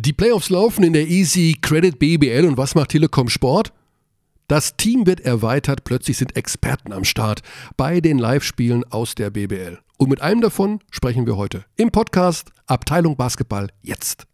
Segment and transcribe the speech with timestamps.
[0.00, 3.72] Die Playoffs laufen in der Easy Credit BBL und was macht Telekom Sport?
[4.46, 7.40] Das Team wird erweitert, plötzlich sind Experten am Start
[7.76, 9.80] bei den Live-Spielen aus der BBL.
[9.96, 14.28] Und mit einem davon sprechen wir heute im Podcast Abteilung Basketball jetzt.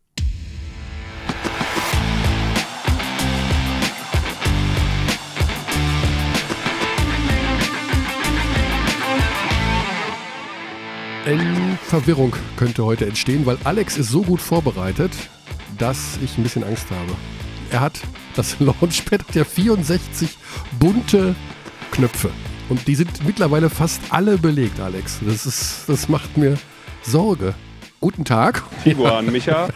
[11.25, 15.13] Eine Verwirrung könnte heute entstehen, weil Alex ist so gut vorbereitet,
[15.79, 17.13] dass ich ein bisschen Angst habe.
[17.71, 18.01] Er hat
[18.37, 20.37] das Launchpad hat ja 64
[20.79, 21.35] bunte
[21.91, 22.31] Knöpfe.
[22.69, 25.21] Und die sind mittlerweile fast alle belegt, Alex.
[25.25, 26.57] Das, ist, das macht mir
[27.03, 27.55] Sorge.
[28.01, 28.63] Guten Tag.
[28.85, 29.69] Tiguan, Micha.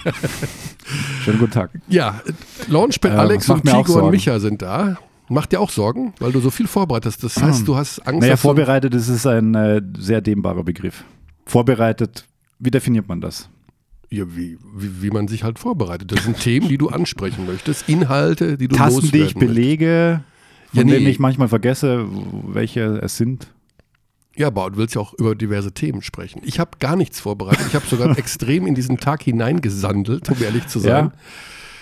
[1.24, 1.70] Schönen guten Tag.
[1.88, 2.20] Ja,
[2.68, 4.10] Launchpad Äh, Alex und Sorgen.
[4.10, 4.96] Micha sind da.
[5.28, 7.22] Macht dir auch Sorgen, weil du so viel vorbereitest.
[7.22, 11.04] Das heißt, du hast Angst, Naja, vorbereitet das ist ein äh, sehr dehnbarer Begriff.
[11.44, 12.26] Vorbereitet,
[12.58, 13.50] wie definiert man das?
[14.10, 16.10] Ja, wie, wie, wie man sich halt vorbereitet.
[16.12, 20.24] Das sind Themen, die du ansprechen möchtest, Inhalte, die du Tasten, die ich loswerden belege,
[20.70, 20.92] von Ja, nee.
[20.92, 22.06] denen ich manchmal vergesse,
[22.46, 23.52] welche es sind.
[24.34, 26.40] Ja, aber du willst ja auch über diverse Themen sprechen.
[26.44, 27.66] Ich habe gar nichts vorbereitet.
[27.68, 31.06] Ich habe sogar extrem in diesen Tag hineingesandelt, um ehrlich zu sein.
[31.06, 31.12] Ja.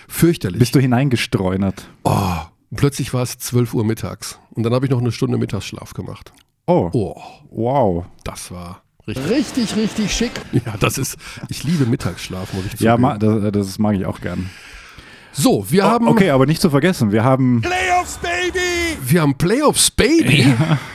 [0.09, 0.59] Fürchterlich.
[0.59, 1.89] Bist du hineingestreunert?
[2.05, 2.37] oh,
[2.75, 4.39] plötzlich war es 12 Uhr mittags.
[4.51, 6.33] Und dann habe ich noch eine Stunde Mittagsschlaf gemacht.
[6.67, 7.15] Oh, Oh,
[7.51, 8.07] wow.
[8.25, 10.33] das war richtig, richtig, richtig schick.
[10.53, 11.17] Ja, das ist,
[11.49, 12.85] ich liebe Mittagsschlaf, muss ich zugeben.
[12.85, 14.51] Ja, ma, das, das mag ich auch gern.
[15.33, 18.99] so, wir haben, Oh, okay, aber nicht zu vergessen, wir haben Playoffs, Baby!
[19.05, 20.47] wir haben Playoffs, Baby.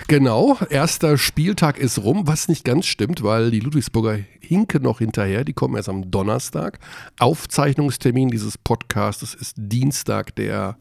[0.07, 5.43] Genau, erster Spieltag ist rum, was nicht ganz stimmt, weil die Ludwigsburger hinken noch hinterher.
[5.45, 6.79] Die kommen erst am Donnerstag.
[7.19, 10.77] Aufzeichnungstermin dieses Podcasts ist Dienstag, der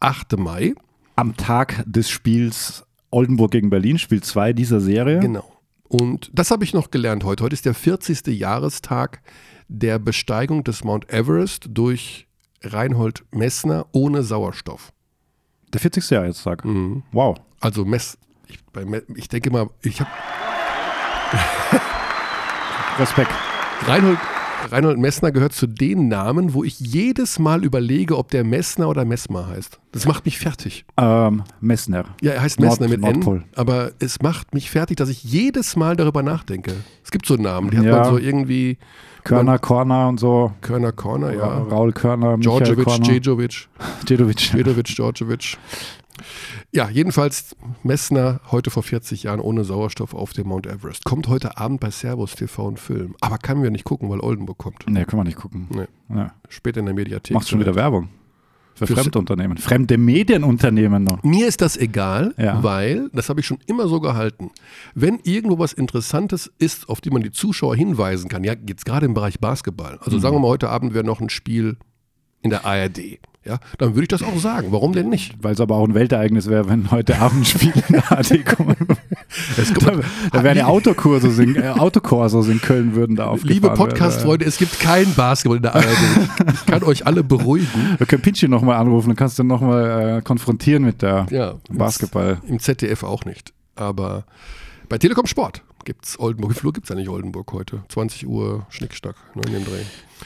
[0.00, 0.36] 8.
[0.38, 0.74] Mai.
[1.16, 5.20] am Tag des Spiels Oldenburg gegen Berlin, Spiel 2 dieser Serie.
[5.20, 5.49] Genau.
[5.90, 7.42] Und das habe ich noch gelernt heute.
[7.42, 8.28] Heute ist der 40.
[8.28, 9.22] Jahrestag
[9.66, 12.28] der Besteigung des Mount Everest durch
[12.62, 14.92] Reinhold Messner ohne Sauerstoff.
[15.72, 16.08] Der 40.
[16.10, 16.64] Jahrestag.
[16.64, 17.02] Mhm.
[17.10, 17.38] Wow.
[17.58, 20.10] Also Mess, ich, bei, ich denke mal, ich habe
[23.00, 23.32] Respekt.
[23.88, 24.18] Reinhold,
[24.70, 29.04] Reinhold Messner gehört zu den Namen, wo ich jedes Mal überlege, ob der Messner oder
[29.04, 29.80] Messmer heißt.
[29.92, 30.84] Das macht mich fertig.
[30.96, 32.04] Ähm, Messner.
[32.20, 33.36] Ja, er heißt Nord- Messner mit Nordpol.
[33.38, 36.72] N, aber es macht mich fertig, dass ich jedes Mal darüber nachdenke.
[37.04, 37.96] Es gibt so Namen, die hat Ja.
[38.00, 38.78] man so irgendwie
[39.24, 40.52] Körner, Korner und so.
[40.60, 41.46] Körner Corner, ja.
[41.58, 43.04] Raul Körner, Michael Djordjevic, Korner.
[43.06, 43.68] Djedovic,
[44.06, 44.36] Djedovic.
[44.52, 45.56] Djedovic, Djordjevic.
[46.72, 51.04] Ja, jedenfalls Messner heute vor 40 Jahren ohne Sauerstoff auf dem Mount Everest.
[51.04, 53.14] Kommt heute Abend bei Servus TV und Film.
[53.20, 54.84] Aber kann wir nicht gucken, weil Oldenburg kommt.
[54.88, 55.68] Nee, kann man nicht gucken.
[55.70, 56.16] Nee.
[56.16, 56.32] Ja.
[56.48, 57.34] Später in der Mediathek.
[57.34, 58.08] Machst schon wieder Werbung.
[58.74, 59.58] Für Fürs- Fremdunternehmen.
[59.58, 61.22] Fremde Medienunternehmen noch.
[61.22, 62.62] Mir ist das egal, Ja.
[62.62, 64.50] weil, das habe ich schon immer so gehalten,
[64.94, 69.04] wenn irgendwo was Interessantes ist, auf die man die Zuschauer hinweisen kann, ja, jetzt gerade
[69.04, 70.20] im Bereich Basketball, also Mhm.
[70.20, 71.76] sagen wir mal, heute Abend wäre noch ein Spiel
[72.40, 73.18] in der ARD,
[73.50, 74.68] ja, dann würde ich das auch sagen.
[74.70, 75.34] Warum denn nicht?
[75.42, 78.76] Weil es aber auch ein Weltereignis wäre, wenn heute Abend Spiele in der AD kommen.
[79.56, 79.92] Da,
[80.32, 83.70] da wären ja Autokurse in, äh, Autokursos in Köln würden da aufgefahren liebe.
[83.70, 85.86] Podcast-Freunde, es gibt kein Basketball in der ARD.
[86.54, 87.66] Ich kann euch alle beruhigen.
[87.98, 92.38] Wir können Pinschi nochmal anrufen, dann kannst du nochmal äh, konfrontieren mit der Ja, Basketball.
[92.46, 93.52] Im ZDF auch nicht.
[93.74, 94.24] Aber
[94.88, 96.50] bei Telekom Sport gibt es Oldenburg.
[96.52, 97.82] Wie viel Uhr gibt es eigentlich Oldenburg heute?
[97.88, 99.82] 20 Uhr Schnickstack, ne, in dem Dreh.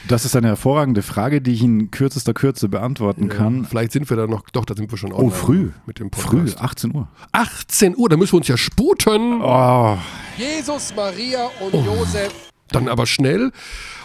[0.07, 3.65] Das ist eine hervorragende Frage, die ich in kürzester Kürze beantworten kann.
[3.65, 5.71] Vielleicht sind wir da noch, doch, da sind wir schon online Oh, früh.
[5.85, 6.61] mit dem Früh, Podcast.
[6.61, 7.07] 18 Uhr.
[7.31, 9.41] 18 Uhr, da müssen wir uns ja sputen.
[9.41, 9.97] Oh,
[10.37, 12.33] Jesus, Maria und Josef.
[12.69, 13.51] Dann aber schnell.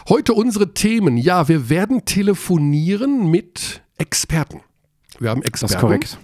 [0.09, 1.17] Heute unsere Themen.
[1.17, 4.61] Ja, wir werden telefonieren mit Experten.
[5.19, 6.19] Wir haben das Experten ist korrekt.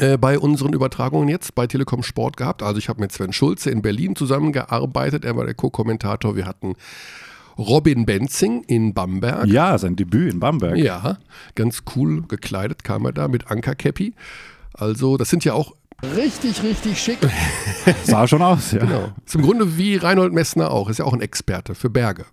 [0.00, 2.62] Äh, bei unseren Übertragungen jetzt bei Telekom Sport gehabt.
[2.62, 5.24] Also ich habe mit Sven Schulze in Berlin zusammengearbeitet.
[5.24, 6.36] Er war der Co-Kommentator.
[6.36, 6.74] Wir hatten
[7.58, 9.46] Robin Benzing in Bamberg.
[9.46, 10.76] Ja, sein Debüt in Bamberg.
[10.78, 11.18] Ja,
[11.54, 14.14] ganz cool gekleidet kam er da mit Ankerkäppi.
[14.72, 15.74] Also, das sind ja auch
[16.16, 17.18] richtig, richtig schick.
[18.04, 18.78] Sah schon aus, ja.
[18.80, 19.10] Genau.
[19.26, 20.88] Ist im Grunde wie Reinhold Messner auch.
[20.88, 22.24] Ist ja auch ein Experte für Berge.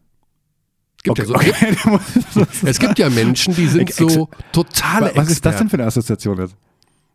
[1.03, 2.45] Gibt Okay, ja so, okay.
[2.66, 5.69] Es gibt ja Menschen, die sind so totale Was ist das denn Experten.
[5.69, 6.56] für eine Assoziation jetzt?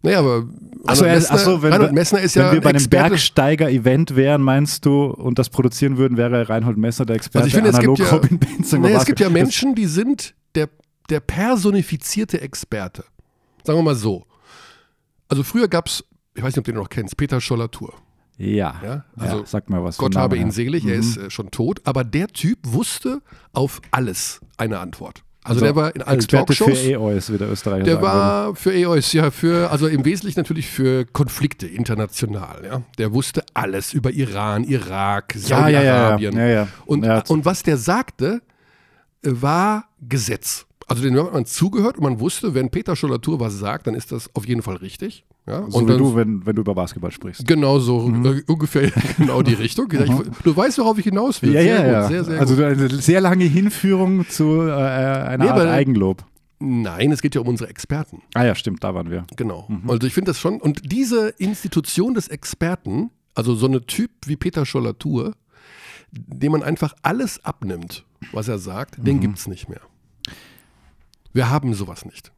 [0.03, 0.47] Naja, aber
[0.85, 2.61] Ach so, Reinhold er ist- Messner, ach so, wenn, wir- Messner ist wenn ja wir
[2.61, 2.89] bei einem.
[2.89, 7.55] Bergsteiger-Event wären, meinst du, und das produzieren würden, wäre Reinhold Messer der Experte, Also ich
[7.55, 10.69] finde, es gibt ja, nee, es gibt ja Menschen, die sind der,
[11.09, 13.05] der personifizierte Experte.
[13.65, 14.27] Sagen wir mal so.
[15.29, 16.05] Also früher gab es,
[16.35, 17.95] ich weiß nicht, ob du den noch kennst, Peter Scholler-Tour.
[18.39, 19.99] Ja, Ja, also also sag mal was.
[19.99, 21.01] Gott habe ihn selig, er Mhm.
[21.01, 23.21] ist äh, schon tot, aber der Typ wusste
[23.53, 25.23] auf alles eine Antwort.
[25.45, 26.85] Also, Also der war in allen Experte für Talkshows.
[26.87, 28.15] EOS, wie der Österreicher Der sagen würde.
[28.17, 32.83] war für EOS, ja, für, also im Wesentlichen natürlich für Konflikte international, ja.
[32.99, 36.37] Der wusste alles über Iran, Irak, Ja, ja, ja, Saudi-Arabien.
[36.37, 36.69] ja, ja.
[36.87, 38.41] Und, und was der sagte,
[39.25, 40.67] äh, war Gesetz.
[40.87, 44.13] Also den hat man zugehört und man wusste, wenn Peter Schollatur was sagt, dann ist
[44.13, 45.25] das auf jeden Fall richtig.
[45.47, 45.69] Ja?
[45.69, 47.47] So und wie dann, du, wenn, wenn du über Basketball sprichst.
[47.47, 49.91] Genau so, äh, ungefähr genau die Richtung.
[49.91, 50.11] Ich,
[50.43, 51.53] du weißt, worauf ich hinaus will.
[51.53, 52.65] sehr gut, sehr, sehr also gut.
[52.65, 56.25] eine sehr lange Hinführung zu äh, einer Nee, Art Eigenlob.
[56.65, 58.23] Nein, es geht ja um unsere Experten.
[58.35, 59.27] Ah ja, stimmt, da waren wir.
[59.37, 59.69] Genau.
[59.89, 60.61] Also ich finde das schon.
[60.61, 65.35] Und diese Institution des Experten, also so eine Typ wie Peter Schollatur,
[66.13, 69.81] dem man einfach alles abnimmt, was er sagt, den gibt es nicht mehr.
[71.33, 72.31] Wir haben sowas nicht.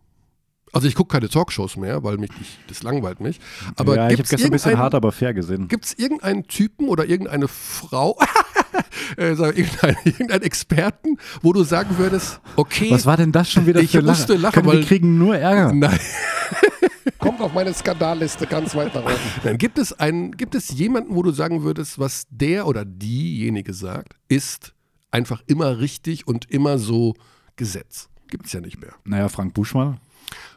[0.75, 3.38] Also ich gucke keine Talkshows mehr, weil mich nicht, das langweilt mich.
[3.76, 5.69] Aber ja, ich habe gestern ein bisschen hart, aber fair gesehen.
[5.69, 8.19] Gibt es irgendeinen Typen oder irgendeine Frau,
[9.17, 13.67] äh, sag, irgendeinen, irgendeinen Experten, wo du sagen würdest, okay, Was war denn das schon
[13.67, 15.73] wieder Ich für musste lachen, Können, weil- wir kriegen nur Ärger.
[15.73, 15.99] nein,
[17.19, 19.15] Kommt auf meine Skandalliste ganz weit nach oben.
[19.44, 23.73] Nein, gibt es einen, gibt es jemanden, wo du sagen würdest, was der oder diejenige
[23.73, 24.75] sagt, ist
[25.11, 27.15] einfach immer richtig und immer so
[27.56, 28.09] Gesetz?
[28.29, 28.93] Gibt es ja nicht mehr.
[29.05, 29.99] Naja, Frank Buschmann.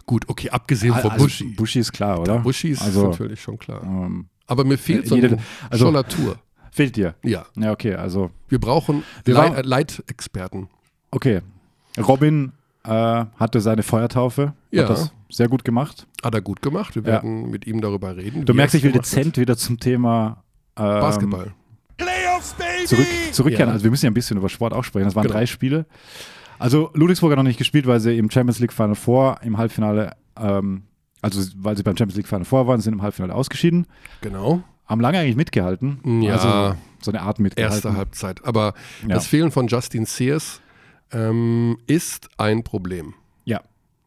[0.07, 1.43] Gut, okay, abgesehen von Also, Buschi.
[1.55, 2.39] Buschi ist klar, oder?
[2.39, 3.83] Buschi ist also, natürlich schon klar.
[3.83, 5.37] ähm, Aber mir fehlt so eine
[5.69, 6.37] also- Schollatur.
[6.71, 7.13] fehlt dir.
[7.23, 10.69] Ja, Ja, okay, also, wir brauchen Wir Leit- äh, Leitexperten.
[11.11, 11.41] okay.
[11.99, 12.51] Robin
[12.85, 14.53] äh, hatte seine Feuertaufe.
[14.71, 14.83] Ja.
[14.83, 16.07] Hat das sehr gut gemacht.
[16.23, 16.95] Hat er gut gemacht.
[16.95, 17.07] Wir Ja.
[17.09, 18.45] werden mit ihm darüber reden.
[18.45, 19.17] Du merkst, er ich will gemacht hat.
[19.17, 20.41] dezent wieder zum Thema
[20.77, 21.53] ähm, Basketball.
[21.97, 22.85] Playoffs, Baby!
[22.85, 23.69] zurück, zurückkehren.
[23.69, 23.73] Ja.
[23.73, 25.05] Also wir müssen ja ein bisschen über Sport auch sprechen.
[25.05, 25.33] Das waren Genau.
[25.33, 25.85] drei Spiele.
[26.59, 30.15] Also Ludwigsburg hat noch nicht gespielt, weil sie im Champions League Final Four im Halbfinale,
[30.37, 30.83] ähm,
[31.21, 33.85] also weil sie beim Champions League Final Four waren, sind im Halbfinale ausgeschieden.
[34.21, 34.63] Genau.
[34.85, 36.21] Haben lange eigentlich mitgehalten.
[36.21, 36.33] Ja.
[36.33, 37.75] Also so eine Art mitgehalten.
[37.75, 38.43] Erste Halbzeit.
[38.45, 38.73] Aber
[39.07, 39.15] Ja.
[39.15, 40.61] das Fehlen von Justin Sears
[41.11, 43.13] ähm, ist ein Problem.
[43.45, 43.61] Ja.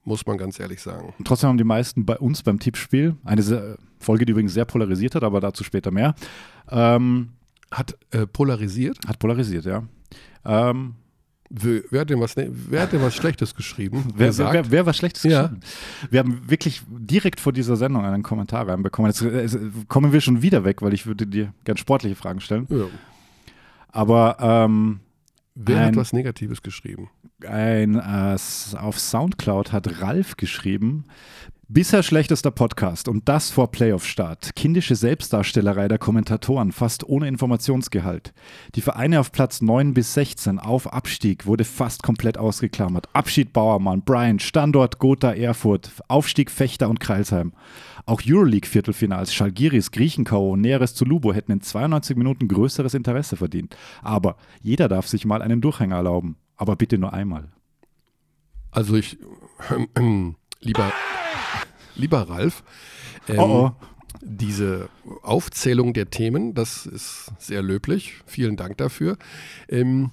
[0.04, 1.12] Muss man ganz ehrlich sagen.
[1.18, 5.14] Und trotzdem haben die meisten bei uns beim Tippspiel, eine Folge, die übrigens sehr polarisiert
[5.14, 6.14] hat, aber dazu später mehr,
[6.70, 7.30] ähm,
[7.70, 8.98] Hat äh, polarisiert.
[9.06, 9.82] hat polarisiert, ja.
[10.44, 10.94] Ähm,
[11.52, 14.04] Wer, hat denn was, ne- wer hat denn was Schlechtes geschrieben?
[14.14, 15.42] Wer, wer, wer, wer was Schlechtes Ja.
[15.48, 15.60] geschrieben?
[16.08, 19.10] Wir haben wirklich direkt vor dieser Sendung einen Kommentar reinbekommen.
[19.10, 19.48] Jetzt äh,
[19.88, 22.66] kommen wir schon wieder weg, weil ich würde dir gern sportliche Fragen stellen.
[22.70, 22.84] ja.
[23.92, 25.00] Aber ähm,
[25.56, 27.10] wer Ein- hat was Negatives geschrieben?
[27.44, 28.36] ein, äh,
[28.78, 31.06] auf Soundcloud hat Ralf geschrieben,
[31.72, 34.56] bisher schlechtester Podcast und das vor Playoff-Start.
[34.56, 38.34] Kindische Selbstdarstellerei der Kommentatoren, fast ohne Informationsgehalt.
[38.74, 43.08] Die Vereine auf Platz 9 bis 16 auf Abstieg wurde fast komplett ausgeklammert.
[43.12, 47.52] Abschied Bauermann, Brian, Standort Gotha Erfurt, Aufstieg Fechter und Kreilsheim.
[48.04, 53.76] Auch Euroleague-Viertelfinals, Schalgiris, Griechenkau und Näheres zu Lubo hätten in 92 Minuten größeres Interesse verdient.
[54.02, 56.36] Aber jeder darf sich mal einen Durchhänger erlauben.
[56.56, 57.52] Aber bitte nur einmal.
[58.72, 59.18] Also ich,
[60.60, 60.92] lieber,
[62.00, 62.62] lieber Ralf,
[63.28, 63.86] ähm, Oh, oh.
[64.22, 64.88] diese
[65.22, 68.14] Aufzählung der Themen, das ist sehr löblich.
[68.26, 69.16] Vielen Dank dafür.
[69.68, 70.10] Ähm,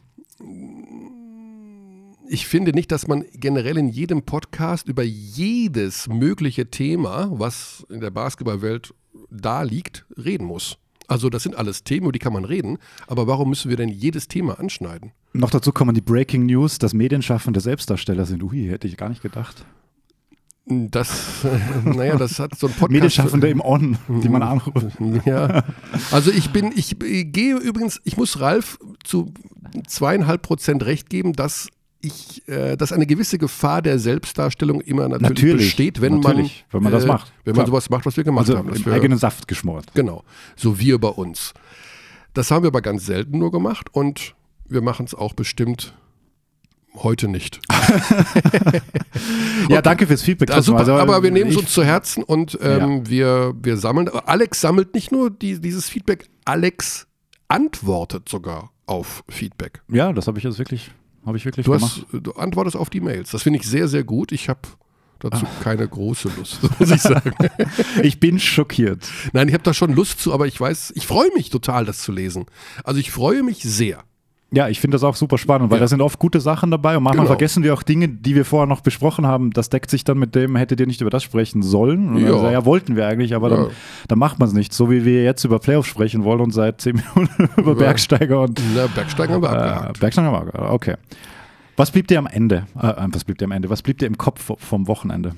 [2.30, 8.02] ich finde nicht, dass man generell in jedem Podcast über jedes mögliche Thema, was in
[8.02, 8.94] der Basketballwelt
[9.32, 10.78] da liegt, reden muss.
[11.08, 13.88] Also das sind alles Themen, über die kann man reden, aber warum müssen wir denn
[13.88, 15.12] jedes Thema anschneiden?
[15.32, 18.44] Noch dazu kommen die Breaking News, dass Medienschaffende Selbstdarsteller sind.
[18.44, 19.66] Ui, hätte ich gar nicht gedacht.
[20.70, 22.92] Das, äh, naja, das hat so ein Podcast.
[22.92, 24.98] Medienschaffende im On, die man anruft.
[25.26, 25.64] Ja,
[26.12, 29.34] also ich bin, ich äh, gehe übrigens, ich muss Ralf zu
[29.88, 31.70] zweieinhalb Prozent recht geben, dass
[32.02, 36.74] ich, äh, dass eine gewisse Gefahr der Selbstdarstellung immer natürlich, Natürlich, besteht, wenn natürlich, man,
[36.74, 37.32] wenn man das macht.
[37.44, 37.68] wenn man Klar.
[37.68, 38.74] sowas macht, was wir gemacht Also haben.
[38.74, 39.86] im wir, eigenen Saft geschmort.
[39.94, 40.24] Genau,
[40.56, 41.54] so wir bei uns.
[42.34, 44.36] Das haben wir aber ganz selten nur gemacht und
[44.68, 45.94] wir machen es auch bestimmt
[47.04, 47.60] heute nicht.
[49.70, 50.50] Ja, danke fürs Feedback.
[50.50, 54.08] Ja, super, Also, aber wir nehmen es uns zu Herzen und ähm, wir, wir sammeln.
[54.10, 57.08] Alex sammelt nicht nur die, dieses Feedback, Alex
[57.48, 59.82] antwortet sogar auf Feedback.
[59.90, 60.92] Ja, das habe ich jetzt wirklich,
[61.26, 62.06] habe ich wirklich Du, gemacht.
[62.12, 63.32] hast, du antwortest auf die Mails.
[63.32, 64.32] Das finde ich sehr, sehr gut.
[64.32, 64.62] Ich habe
[65.20, 65.64] dazu Ah.
[65.64, 67.34] keine große Lust, muss ich sagen.
[68.04, 69.08] Ich bin schockiert.
[69.34, 72.00] Nein, ich habe da schon Lust zu, aber ich weiß, ich freue mich total, das
[72.00, 72.46] zu lesen.
[72.84, 74.04] Also ich freue mich sehr.
[74.50, 75.82] Ja, ich finde das auch super spannend, weil Ja.
[75.82, 77.36] da sind oft gute Sachen dabei und manchmal Genau.
[77.36, 79.52] vergessen wir auch Dinge, die wir vorher noch besprochen haben.
[79.52, 82.16] Das deckt sich dann mit dem, hättet ihr nicht über das sprechen sollen.
[82.18, 82.34] Ja.
[82.34, 83.70] Also, ja, wollten wir eigentlich, aber dann, Ja.
[84.08, 84.72] dann macht man es nicht.
[84.72, 88.62] So wie wir jetzt über Playoffs sprechen wollen und seit zehn Minuten über Bergsteiger und
[88.74, 90.00] Na, Bergsteigen haben wir äh.
[90.00, 90.96] Bergsteiger haben wir- Okay.
[91.76, 92.68] Was blieb dir am Ende?
[92.82, 93.70] Äh, was blieb dir am Ende?
[93.70, 95.34] Was blieb dir im Kopf vom Wochenende?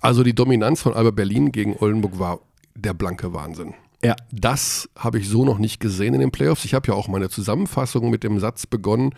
[0.00, 2.40] Also die Dominanz von Alba Berlin gegen Oldenburg war
[2.74, 3.74] der blanke Wahnsinn.
[4.02, 4.16] Ja.
[4.32, 6.64] Das habe ich so noch nicht gesehen in den Playoffs.
[6.64, 9.14] Ich habe ja auch meine Zusammenfassung mit dem Satz begonnen,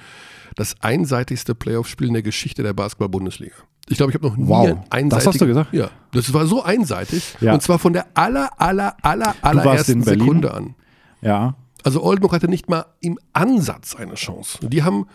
[0.56, 3.54] das einseitigste Playoff-Spiel in der Geschichte der Basketball-Bundesliga.
[3.88, 5.10] Ich glaube, ich habe noch nie Wow, ein einseitiges...
[5.10, 5.72] das hast du gesagt?
[5.72, 7.36] Ja, das war so einseitig.
[7.40, 7.54] Ja.
[7.54, 10.02] Und zwar von der aller, aller, aller, allerersten?
[10.02, 10.74] Sekunde an.
[11.20, 11.56] Ja.
[11.84, 14.58] Also Oldenburg hatte nicht mal im Ansatz eine Chance.
[14.68, 15.06] Die haben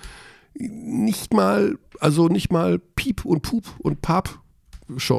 [0.53, 4.39] nicht mal, also nicht mal Piep und Pup und Pap,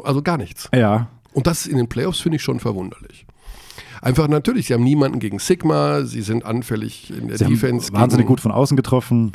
[0.04, 0.68] also gar nichts.
[0.74, 1.08] Ja.
[1.32, 3.26] Und das in den Playoffs finde ich schon verwunderlich.
[4.02, 7.88] Einfach natürlich, sie haben niemanden gegen Sigma, sie sind anfällig in der Sie Defense.
[7.92, 9.32] haben wahnsinnig gut von außen getroffen.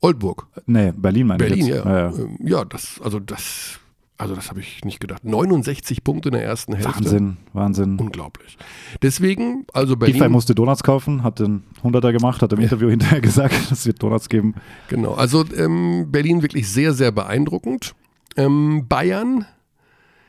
[0.00, 0.46] Oldburg.
[0.66, 1.76] Nee, Berlin meine Berlin, ich ja.
[1.76, 1.84] jetzt.
[1.86, 2.08] Ja, ja.
[2.10, 3.80] Ähm, Ja, das, also das,
[4.18, 5.24] also das habe ich nicht gedacht.
[5.24, 6.94] 69 Punkte in der ersten Hälfte.
[6.94, 7.98] Wahnsinn, Wahnsinn.
[7.98, 8.56] Unglaublich.
[9.02, 13.54] Deswegen, also Berlin, musste Donuts kaufen, hat den 100er gemacht, hat im Interview hinterher gesagt,
[13.70, 14.54] es wird Donuts geben.
[14.88, 17.94] genau, also ähm, Berlin wirklich sehr, sehr beeindruckend.
[18.36, 19.46] Ähm, Bayern,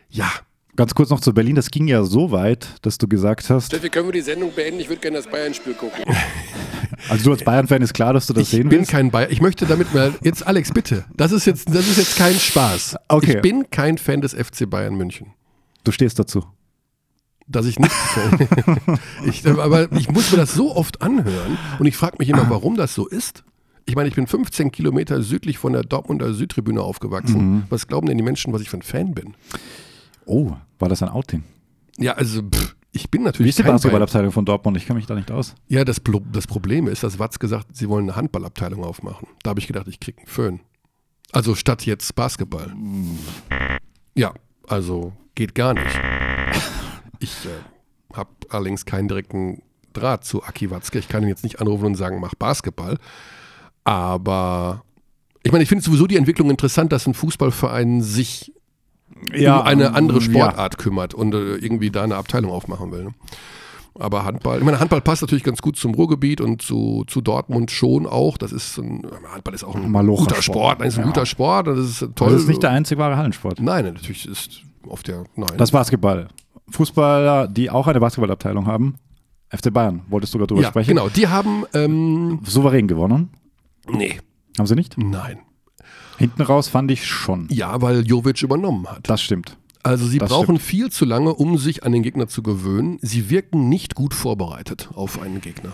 [0.09, 0.29] ja,
[0.77, 3.89] Ganz kurz noch zu Berlin, das ging ja so weit, dass du gesagt hast, Steffi,
[3.89, 4.79] können wir die Sendung beenden?
[4.79, 6.03] Ich würde gerne das Bayern-Spiel gucken.
[7.09, 8.91] also du als Bayern-Fan ist klar, dass du das ich sehen bin willst.
[8.91, 9.31] kein Bayern.
[9.31, 12.95] Ich möchte damit mal, jetzt Alex, bitte, das ist jetzt, das ist jetzt kein Spaß.
[13.07, 13.37] Okay.
[13.37, 15.33] Ich bin kein Fan des FC Bayern München.
[15.83, 16.43] Du stehst dazu.
[17.47, 17.91] dass ich nicht
[19.25, 22.75] ich, aber ich muss mir das so oft anhören und ich frage mich immer, warum
[22.75, 23.43] das so ist.
[23.85, 27.63] Ich meine, ich bin 15 Kilometer südlich von der Dortmunder Südtribüne aufgewachsen.
[27.69, 29.33] Was glauben denn die Menschen, was ich für ein Fan bin?
[30.27, 31.43] Oh, war das ein Outing?
[31.97, 33.63] Ja, also pff, ich bin Wie natürlich ist die.
[33.63, 34.77] Basketballabteilung von Dortmund?
[34.77, 35.55] Ich kenne mich da nicht aus.
[35.67, 39.27] Ja, das, das Problem ist, dass Watz gesagt, sie wollen eine Handballabteilung aufmachen.
[39.43, 40.59] Da habe ich gedacht, ich kriege einen Föhn.
[41.31, 42.73] Also statt jetzt Basketball.
[44.15, 44.33] Ja,
[44.67, 45.99] also geht gar nicht.
[47.19, 49.61] Ich äh, habe allerdings keinen direkten
[49.93, 50.99] Draht zu Aki Watzke.
[50.99, 52.97] Ich kann ihn jetzt nicht anrufen und sagen, mach Basketball.
[53.83, 54.83] Aber
[55.43, 58.53] ich meine, ich finde sowieso die Entwicklung interessant, dass ein Fußballverein sich
[59.33, 63.05] um eine andere Sportart kümmert und äh, irgendwie da eine Abteilung aufmachen will.
[63.05, 63.11] Ne?
[63.99, 67.71] Aber Handball, ich meine, Handball passt natürlich ganz gut zum Ruhrgebiet und zu, zu Dortmund
[67.71, 68.37] schon auch.
[68.37, 69.01] Das ist ein,
[69.33, 70.43] Handball ist auch ein Malocher guter Sport.
[70.43, 70.79] Sport.
[70.79, 71.07] Nein, ist ein Ja.
[71.07, 71.67] guter Sport.
[71.67, 72.31] Das ist toll.
[72.31, 73.59] Das ist nicht der einzig wahre Hallensport.
[73.59, 75.49] Nein, natürlich ist auf der, nein.
[75.57, 76.27] Das Basketball.
[76.69, 78.95] Fußballer, die auch eine Basketballabteilung haben.
[79.49, 80.89] FC Bayern, wolltest du darüber ja, sprechen?
[80.95, 81.07] genau.
[81.09, 83.29] Die haben, ähm, Souverän gewonnen.
[83.89, 84.19] nee,
[84.59, 84.97] Haben sie nicht?
[84.97, 85.39] nein.
[86.17, 87.47] Hinten raus fand ich schon.
[87.49, 89.09] Ja, weil Jovic übernommen hat.
[89.09, 89.57] Das stimmt.
[89.83, 92.99] Also sie Das brauchen viel zu lange, um sich an den Gegner zu gewöhnen.
[93.01, 95.73] Sie wirken nicht gut vorbereitet auf einen Gegner.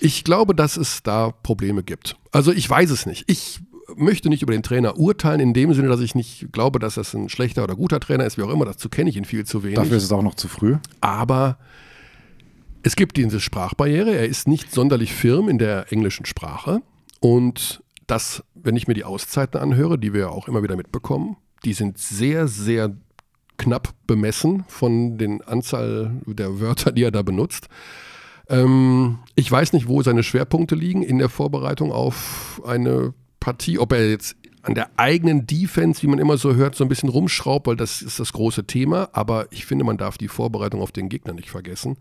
[0.00, 2.16] Ich glaube, dass es da Probleme gibt.
[2.30, 3.24] Also ich weiß es nicht.
[3.26, 3.60] Ich
[3.96, 7.14] möchte nicht über den Trainer urteilen, in dem Sinne, dass ich nicht glaube, dass das
[7.14, 8.64] ein schlechter oder guter Trainer ist, wie auch immer.
[8.64, 9.76] Dazu kenne ich ihn viel zu wenig.
[9.76, 10.76] Dafür ist es auch noch zu früh.
[11.00, 11.58] Aber
[12.82, 14.14] es gibt diese Sprachbarriere.
[14.14, 16.82] Er ist nicht sonderlich firm in der englischen Sprache.
[17.20, 21.36] Und das, wenn ich mir die Auszeiten anhöre, die wir ja auch immer wieder mitbekommen,
[21.64, 22.96] die sind sehr, sehr
[23.56, 27.68] knapp bemessen von den Anzahl der Wörter, die er da benutzt.
[28.48, 33.92] Ähm, ich weiß nicht, wo seine Schwerpunkte liegen in der Vorbereitung auf eine Partie, ob
[33.92, 37.66] er jetzt an der eigenen Defense, wie man immer so hört, so ein bisschen rumschraubt,
[37.66, 39.10] weil das ist das große Thema.
[39.12, 41.96] Aber ich finde, man darf die Vorbereitung auf den Gegner nicht vergessen.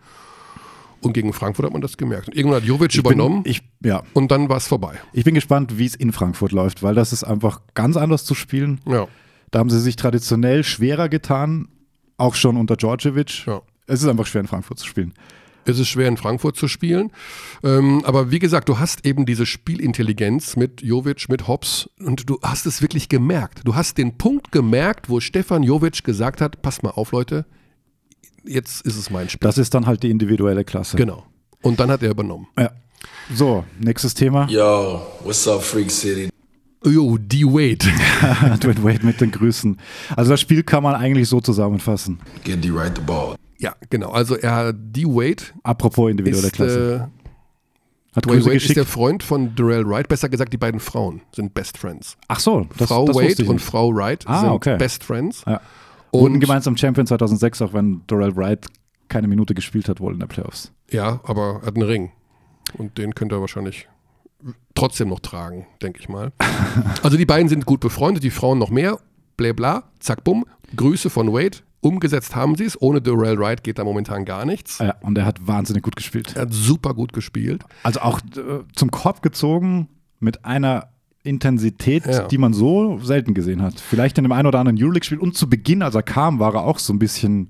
[1.03, 2.29] Und gegen Frankfurt hat man das gemerkt.
[2.29, 4.03] Und irgendwann hat Jovic übernommen Bin, ich, ja.
[4.13, 4.99] und dann war es vorbei.
[5.11, 8.35] ich bin gespannt, wie es in Frankfurt läuft, weil das ist einfach ganz anders zu
[8.35, 8.79] spielen.
[8.87, 9.07] Ja.
[9.51, 11.67] Da haben sie sich traditionell schwerer getan,
[12.17, 13.45] auch schon unter Djordjevic.
[13.45, 13.61] Ja.
[13.85, 15.13] Es ist einfach schwer in Frankfurt zu spielen.
[15.65, 17.11] Es ist schwer in Frankfurt zu spielen.
[17.63, 22.39] Ähm, aber wie gesagt, du hast eben diese Spielintelligenz mit Jovic, mit Hobbs und du
[22.41, 23.61] hast es wirklich gemerkt.
[23.63, 27.45] Du hast den Punkt gemerkt, wo Stefan Jovic gesagt hat, pass mal auf Leute,
[28.45, 29.45] jetzt ist es mein Spiel.
[29.47, 30.97] Das ist dann halt die individuelle Klasse.
[30.97, 31.23] genau.
[31.61, 32.47] Und dann hat er übernommen.
[32.59, 32.71] Ja.
[33.33, 34.47] So, nächstes Thema.
[34.49, 36.29] Yo, what's up, Freak City?
[36.85, 37.77] Jo, D-Wade.
[38.59, 39.77] Dwayne Wade mit den Grüßen.
[40.17, 42.19] Also das Spiel kann man eigentlich so zusammenfassen.
[42.43, 43.35] Get D right the ball.
[43.59, 44.09] ja, genau.
[44.11, 47.09] Also er, D-Wade Apropos individuelle ist, Klasse.
[47.09, 48.77] äh, Hat Dwayne Grüße Wade ist geschickt.
[48.77, 50.09] der Freund von Darrell Wright.
[50.09, 52.17] Besser gesagt, die beiden Frauen sind Best Friends.
[52.27, 53.59] Ach so, das, Frau das Wade ich und.
[53.61, 54.75] Frau Wright Ah, sind okay.
[54.77, 55.43] Best Friends.
[55.47, 55.61] Ja.
[56.13, 58.67] Wurden Und gemeinsam Champion 2006, auch wenn Dorrell Wright
[59.09, 60.71] keine Minute gespielt hat wohl in der Playoffs.
[60.89, 62.11] Ja, aber er hat einen Ring.
[62.77, 63.87] Und den könnte er wahrscheinlich
[64.75, 66.31] trotzdem noch tragen, denke ich mal.
[67.01, 68.97] Also die beiden sind gut befreundet, die Frauen noch mehr.
[69.35, 70.45] Bla bla, zack, bumm.
[70.75, 71.57] Grüße von Wade.
[71.81, 72.81] Umgesetzt haben sie es.
[72.81, 74.79] Ohne Darrell Wright geht da momentan gar nichts.
[74.79, 76.35] Ja, und er hat wahnsinnig gut gespielt.
[76.35, 77.63] Er hat super gut gespielt.
[77.83, 79.89] Also auch äh, zum Korb gezogen
[80.19, 80.87] mit einer
[81.23, 82.27] Intensität, Ja.
[82.27, 83.79] die man so selten gesehen hat.
[83.79, 85.19] Vielleicht in dem einen oder anderen Euroleague-Spiel.
[85.19, 87.49] Und zu Beginn, als er kam, war er auch so ein bisschen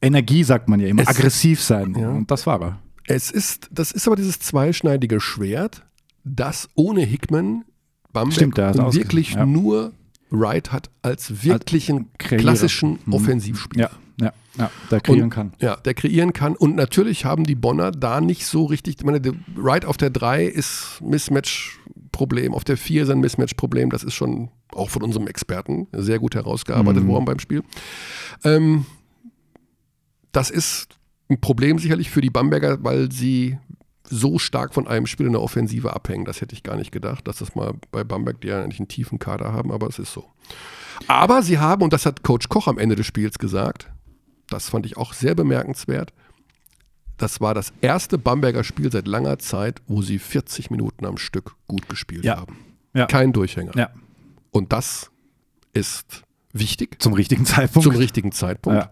[0.00, 1.94] Energie, sagt man ja immer, Es- aggressiv sein.
[1.98, 2.10] Ja.
[2.10, 2.78] Und das war er.
[3.06, 5.82] Es ist, das ist aber dieses zweischneidige Schwert,
[6.24, 7.64] das ohne Hickman
[8.12, 8.56] Bamberg Stimmt,
[8.94, 9.46] wirklich ja.
[9.46, 9.92] nur
[10.30, 12.42] Wright hat als wirklichen Kreierer.
[12.42, 13.12] klassischen Mhm.
[13.14, 13.90] Offensivspieler.
[14.20, 15.52] Ja, ja, ja, der kreieren Und- kann.
[15.60, 16.54] Ja, der kreieren kann.
[16.56, 19.20] Und natürlich haben die Bonner da nicht so richtig, ich meine,
[19.54, 23.90] Wright auf der 3 ist Mismatch-Problem, auf der 4 ist ein Mismatch-Problem.
[23.90, 27.08] Das ist schon auch von unserem Experten sehr gut herausgearbeitet Mhm.
[27.08, 27.62] worden beim Spiel.
[28.44, 28.84] Ähm,
[30.32, 30.88] das ist
[31.30, 33.58] ein Problem sicherlich für die Bamberger, weil sie
[34.10, 36.24] so stark von einem Spiel in der Offensive abhängen.
[36.24, 38.88] Das hätte ich gar nicht gedacht, dass das mal bei Bamberg, die ja eigentlich einen
[38.88, 40.24] tiefen Kader haben, aber es ist so.
[41.06, 43.90] Aber sie haben, und das hat Coach Koch am Ende des Spiels gesagt,
[44.48, 46.12] das fand ich auch sehr bemerkenswert,
[47.18, 51.54] das war das erste Bamberger Spiel seit langer Zeit, wo sie 40 Minuten am Stück
[51.66, 52.36] gut gespielt Ja.
[52.36, 52.56] haben.
[52.94, 53.06] Ja.
[53.06, 53.72] Kein Durchhänger.
[53.76, 53.90] Ja,
[54.50, 55.10] Und das
[55.72, 56.22] ist
[56.52, 57.84] wichtig zum richtigen Zeitpunkt.
[57.84, 58.88] zum richtigen Zeitpunkt.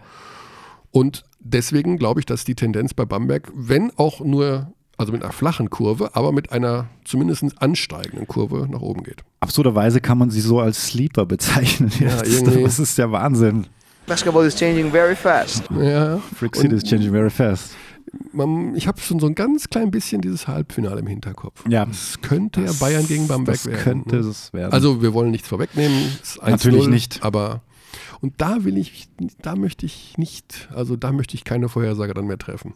[0.91, 5.33] Und deswegen glaube ich, dass die Tendenz bei Bamberg, wenn auch nur, also mit einer
[5.33, 9.23] flachen Kurve, aber mit einer zumindest ansteigenden Kurve nach oben geht.
[9.41, 11.91] Absurderweise kann man sie so als Sleeper bezeichnen.
[12.01, 13.67] Ja, das ist der Wahnsinn.
[14.07, 15.65] Basketball is changing very fast.
[15.81, 17.73] Ja, Frick City is changing very fast.
[18.33, 21.65] man, ich habe schon so ein ganz klein bisschen dieses Halbfinale im Hinterkopf.
[21.69, 21.87] Ja.
[21.91, 23.83] Es könnte Das- ja Bayern gegen Bamberg das werden.
[23.83, 24.23] könnte ne?
[24.23, 24.73] es werden.
[24.73, 25.97] Also wir wollen nichts vorwegnehmen.
[26.23, 27.23] Es ist 1-0, Natürlich nicht.
[27.25, 27.63] Aber
[28.21, 29.09] und da will ich,
[29.43, 32.75] da möchte ich nicht, also da möchte ich keine Vorhersage dann mehr treffen.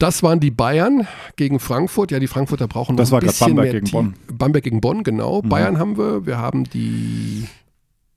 [0.00, 2.10] Das waren die Bayern gegen Frankfurt.
[2.10, 4.80] Ja, die Frankfurter brauchen Das noch war ein bisschen Bamberg mehr gegen Team- Bamberg gegen
[4.80, 5.42] Bonn, genau.
[5.42, 5.48] Mhm.
[5.50, 6.24] Bayern haben wir.
[6.26, 7.46] Wir haben die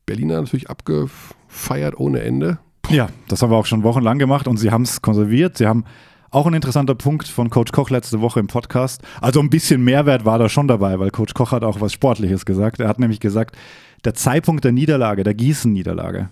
[0.05, 2.57] Berliner natürlich abgefeiert ohne Ende.
[2.89, 5.57] Ja, das haben wir auch schon wochenlang gemacht und sie haben es konserviert.
[5.57, 5.83] Sie haben
[6.31, 9.01] auch ein interessanter Punkt von Coach Koch letzte Woche im Podcast.
[9.19, 12.45] Also ein bisschen Mehrwert war da schon dabei, weil Coach Koch hat auch was Sportliches
[12.45, 12.79] gesagt.
[12.79, 13.57] Er hat nämlich gesagt,
[14.05, 16.29] der Zeitpunkt der Niederlage, der Gießen-Niederlage,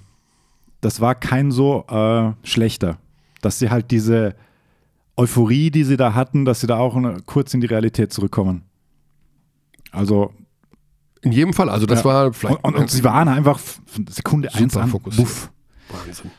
[0.80, 2.98] das war kein so äh, schlechter.
[3.42, 4.36] Dass sie halt diese
[5.22, 8.64] Euphorie, die sie da hatten, dass sie da auch kurz in die Realität zurückkommen.
[9.92, 10.34] Also,
[11.22, 11.70] In jedem Fall.
[11.70, 12.06] Also das Ja.
[12.06, 13.60] war vielleicht und, und, und sie waren einfach
[14.10, 14.90] Sekunde eins an.
[14.90, 15.28] fokussiert.
[15.28, 15.52] Buff.
[15.90, 16.32] Wahnsinn.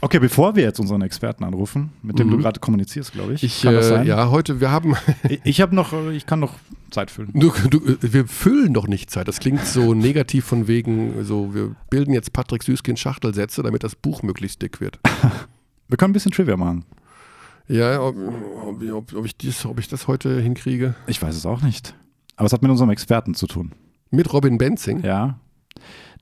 [0.00, 2.30] Okay, bevor wir jetzt unseren Experten anrufen, mit dem Mhm.
[2.32, 3.42] du gerade kommunizierst, glaube ich.
[3.42, 4.06] Ich, Kann das äh, sein?
[4.06, 4.94] ja, heute, wir haben,
[5.28, 6.54] Ich, ich habe noch, ich kann noch
[6.90, 7.30] Zeit füllen.
[7.34, 9.26] du, du, wir füllen doch nicht Zeit.
[9.28, 13.94] Das klingt so negativ von wegen, so, wir bilden jetzt Patrick Süßkind Schachtelsätze, damit das
[13.96, 14.98] Buch möglichst dick wird.
[15.90, 16.84] Wir können ein bisschen Trivia machen.
[17.68, 18.16] Ja, ob,
[18.64, 20.94] ob, ob, ich dies, ob ich das heute hinkriege.
[21.06, 21.94] Ich weiß es auch nicht.
[22.36, 23.72] Aber es hat mit unserem Experten zu tun.
[24.10, 25.04] Mit Robin Benzing.
[25.04, 25.38] Ja.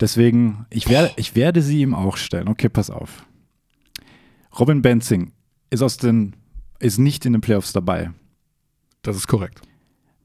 [0.01, 2.49] Deswegen, ich werde, ich werde sie ihm auch stellen.
[2.49, 3.25] Okay, pass auf.
[4.59, 5.33] Robin Benzing
[5.71, 6.35] ist aus den,
[6.81, 8.11] ist nicht in den Playoffs dabei.
[9.03, 9.63] Das ist korrekt.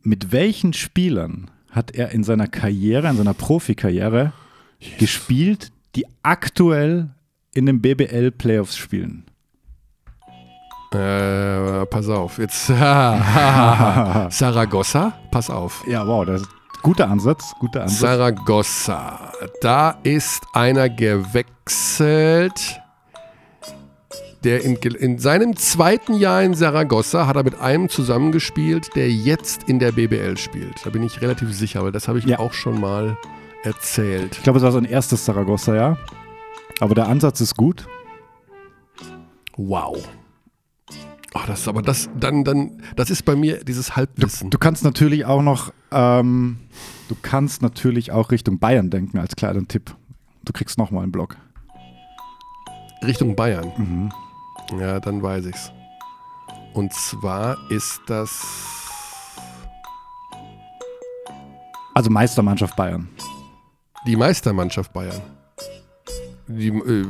[0.02, 4.34] Mit welchen Spielern hat er in seiner Karriere, in seiner Profikarriere
[4.98, 7.14] gespielt, die aktuell
[7.54, 9.26] in den BBL Playoffs spielen?
[10.94, 12.38] Äh, pass auf.
[12.38, 12.68] Jetzt.
[14.30, 15.84] Saragossa, pass auf.
[15.88, 16.50] Ja, wow, das ist
[16.82, 18.00] guter Ansatz, guter Ansatz.
[18.00, 19.32] Saragossa.
[19.62, 22.78] Da ist einer gewechselt.
[24.44, 29.70] Der in, in seinem zweiten Jahr in Saragossa hat er mit einem zusammengespielt, der jetzt
[29.70, 30.84] in der BBL spielt.
[30.84, 32.40] Da bin ich relativ sicher, weil das habe ich Ja.
[32.40, 33.16] auch schon mal
[33.64, 34.36] erzählt.
[34.38, 35.98] Ich glaube, es war sein erstes Saragossa, ja.
[36.80, 37.86] Aber der Ansatz ist gut.
[39.58, 40.04] Wow.
[41.34, 44.50] Oh, das ist aber das, dann, dann, das ist bei mir dieses Halbwissen.
[44.50, 46.60] Du kannst natürlich auch noch, ähm,
[47.08, 49.96] du kannst natürlich auch Richtung Bayern denken als kleinen Tipp.
[50.44, 51.38] Du kriegst nochmal einen Block.
[53.04, 53.72] Richtung Bayern.
[53.78, 54.12] Mhm.
[54.80, 55.72] Ja, dann weiß ich's.
[56.74, 58.46] Und zwar ist das.
[61.94, 63.08] Also Meistermannschaft Bayern.
[64.06, 65.22] Die Meistermannschaft Bayern.
[66.48, 67.06] Die äh,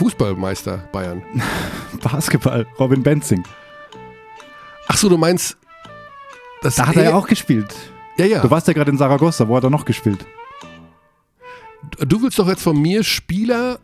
[0.00, 1.22] Fußballmeister Bayern.
[2.02, 3.44] Basketball, Robin Benzing.
[4.88, 5.58] Ach so, du meinst.
[6.62, 7.74] Das Da hat er ja auch gespielt.
[8.16, 8.40] Ja, ja.
[8.40, 10.24] Du warst ja gerade in Saragossa, wo hat er noch gespielt?
[11.98, 13.78] Du willst doch jetzt von mir Spieler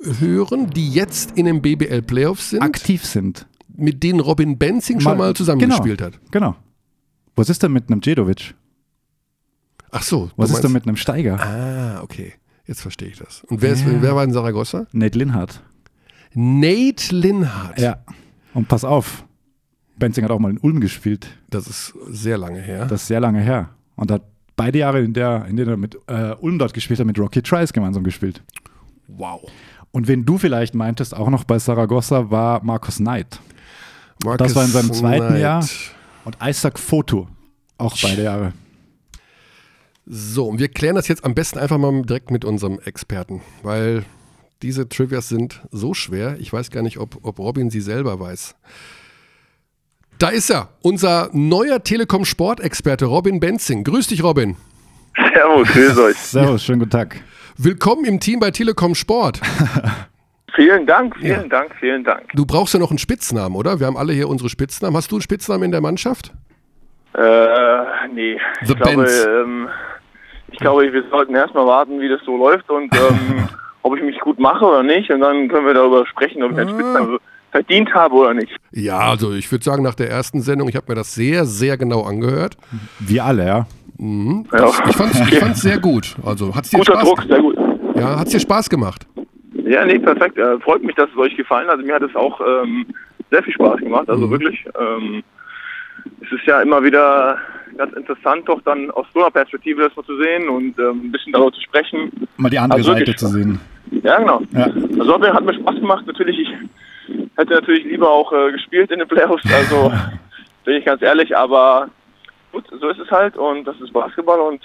[0.00, 3.48] hören, die jetzt in den BBL Playoffs sind, Aktiv sind.
[3.76, 6.20] mit denen Robin Benzing schon Mal- mal zusammengespielt hat.
[6.30, 6.54] Genau.
[7.34, 8.54] Was ist denn mit einem Djedovic?
[9.90, 10.30] Ach so.
[10.36, 11.40] Was ist denn mit einem Steiger?
[11.40, 12.34] Ah, okay.
[12.66, 13.44] Jetzt verstehe ich das.
[13.44, 14.02] Und wer, ist, Ja.
[14.02, 14.86] wer war in Saragossa?
[14.92, 15.62] Nate Linhardt.
[16.34, 17.78] Nate Linhardt.
[17.80, 17.98] Ja.
[18.54, 19.24] Und pass auf.
[19.98, 21.28] Benzing hat auch mal in Ulm gespielt.
[21.48, 22.86] Das ist sehr lange her.
[22.86, 23.70] Das ist sehr lange her.
[23.94, 24.22] Und hat
[24.56, 27.40] beide Jahre, in, der, in denen er mit äh, Ulm dort gespielt hat, mit Rocky
[27.42, 28.42] Trice gemeinsam gespielt.
[29.08, 29.40] wow.
[29.92, 33.40] Und wen du vielleicht meintest, auch noch bei Saragossa, war Markus Knight.
[34.22, 35.40] Marcus war in seinem zweiten Knight.
[35.40, 35.66] Jahr.
[36.26, 37.28] Und Isaac Foto.
[37.78, 38.52] Auch beide Jahre.
[40.08, 44.04] So, und wir klären das jetzt am besten einfach mal direkt mit unserem Experten, weil
[44.62, 48.54] diese Trivias sind so schwer, ich weiß gar nicht, ob, ob Robin sie selber weiß.
[50.18, 53.84] Da ist er, unser neuer Telekom-Sportexperte Robin Benzing.
[53.84, 54.56] Grüß dich, Robin.
[55.34, 56.16] Servus, grüß euch.
[56.18, 57.20] Servus, schönen guten Tag.
[57.58, 59.40] Willkommen im Team bei Telekom Sport.
[60.54, 61.48] Vielen Dank, vielen Ja.
[61.48, 62.30] Dank, vielen Dank.
[62.32, 63.78] Du brauchst ja noch einen Spitznamen, oder?
[63.78, 64.96] Wir haben alle hier unsere Spitznamen.
[64.96, 66.32] Hast du einen Spitznamen in der Mannschaft?
[67.16, 68.38] Äh, nee.
[68.64, 69.68] The ich glaube, ähm,
[70.52, 73.48] ich glaube, wir sollten erstmal warten, wie das so läuft und ähm,
[73.82, 75.10] ob ich mich gut mache oder nicht.
[75.10, 76.72] Und dann können wir darüber sprechen, ob ich einen Ah.
[76.72, 77.18] Spitznamen
[77.52, 78.54] verdient habe oder nicht.
[78.72, 81.78] Ja, also ich würde sagen, nach der ersten Sendung, ich habe mir das sehr, sehr
[81.78, 82.56] genau angehört.
[82.98, 83.66] Wir alle, ja.
[83.98, 84.66] Ja.
[84.88, 86.16] Ich fand's, ich fand's sehr gut.
[86.24, 87.56] Also hat's dir Guter Spaß, Druck, sehr gut.
[87.94, 89.06] Ja, hat's dir Spaß gemacht?
[89.64, 90.36] Ja, nee, perfekt.
[90.36, 91.76] Äh, freut mich, dass es euch gefallen hat.
[91.76, 92.84] Also mir hat es auch ähm,
[93.30, 94.08] sehr viel Spaß gemacht.
[94.10, 94.64] Also wirklich.
[94.78, 95.22] Ähm,
[96.26, 97.38] es ist ja immer wieder
[97.76, 101.12] ganz interessant, doch dann aus so einer Perspektive das mal zu sehen und ähm, ein
[101.12, 102.10] bisschen darüber zu sprechen.
[102.36, 103.60] Mal die andere Also Seite zu sehen.
[104.02, 104.42] Ja, genau.
[104.52, 104.64] Ja.
[104.98, 106.06] Also hat mir, hat mir Spaß gemacht.
[106.06, 109.44] Natürlich, ich hätte natürlich lieber auch äh, gespielt in den Playoffs.
[109.52, 109.92] Also
[110.64, 111.88] bin ich ganz ehrlich, aber
[112.52, 114.60] gut, so ist es halt und das ist Basketball und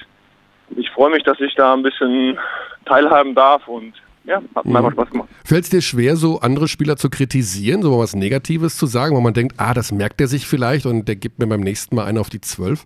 [0.76, 2.38] ich freue mich, dass ich da ein bisschen
[2.86, 5.30] teilhaben darf und ja, hat mir einfach Spaß gemacht.
[5.44, 9.16] Fällt es dir schwer, so andere Spieler zu kritisieren, so mal was Negatives zu sagen,
[9.16, 11.96] wo man denkt, ah, das merkt er sich vielleicht und der gibt mir beim nächsten
[11.96, 12.86] Mal einen auf die Zwölf?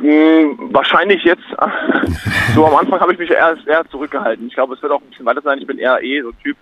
[0.00, 1.44] Hm, wahrscheinlich jetzt,
[2.54, 4.46] so am Anfang habe ich mich eher, eher zurückgehalten.
[4.46, 5.58] Ich glaube, es wird auch ein bisschen weiter sein.
[5.58, 6.56] Ich bin eher eh so ein Typ,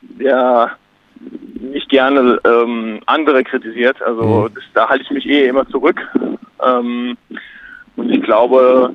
[0.00, 0.76] der
[1.60, 4.00] nicht gerne ähm, andere kritisiert.
[4.02, 6.00] Also das, da halte ich mich eh immer zurück.
[6.64, 7.16] Ähm,
[7.96, 8.94] und ich glaube,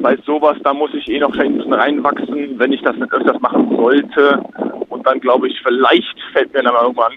[0.00, 3.40] bei sowas, da muss ich eh noch ein bisschen reinwachsen, wenn ich das nicht öfters
[3.40, 4.42] machen sollte.
[4.88, 7.12] Und dann glaube ich, vielleicht fällt mir dann irgendwann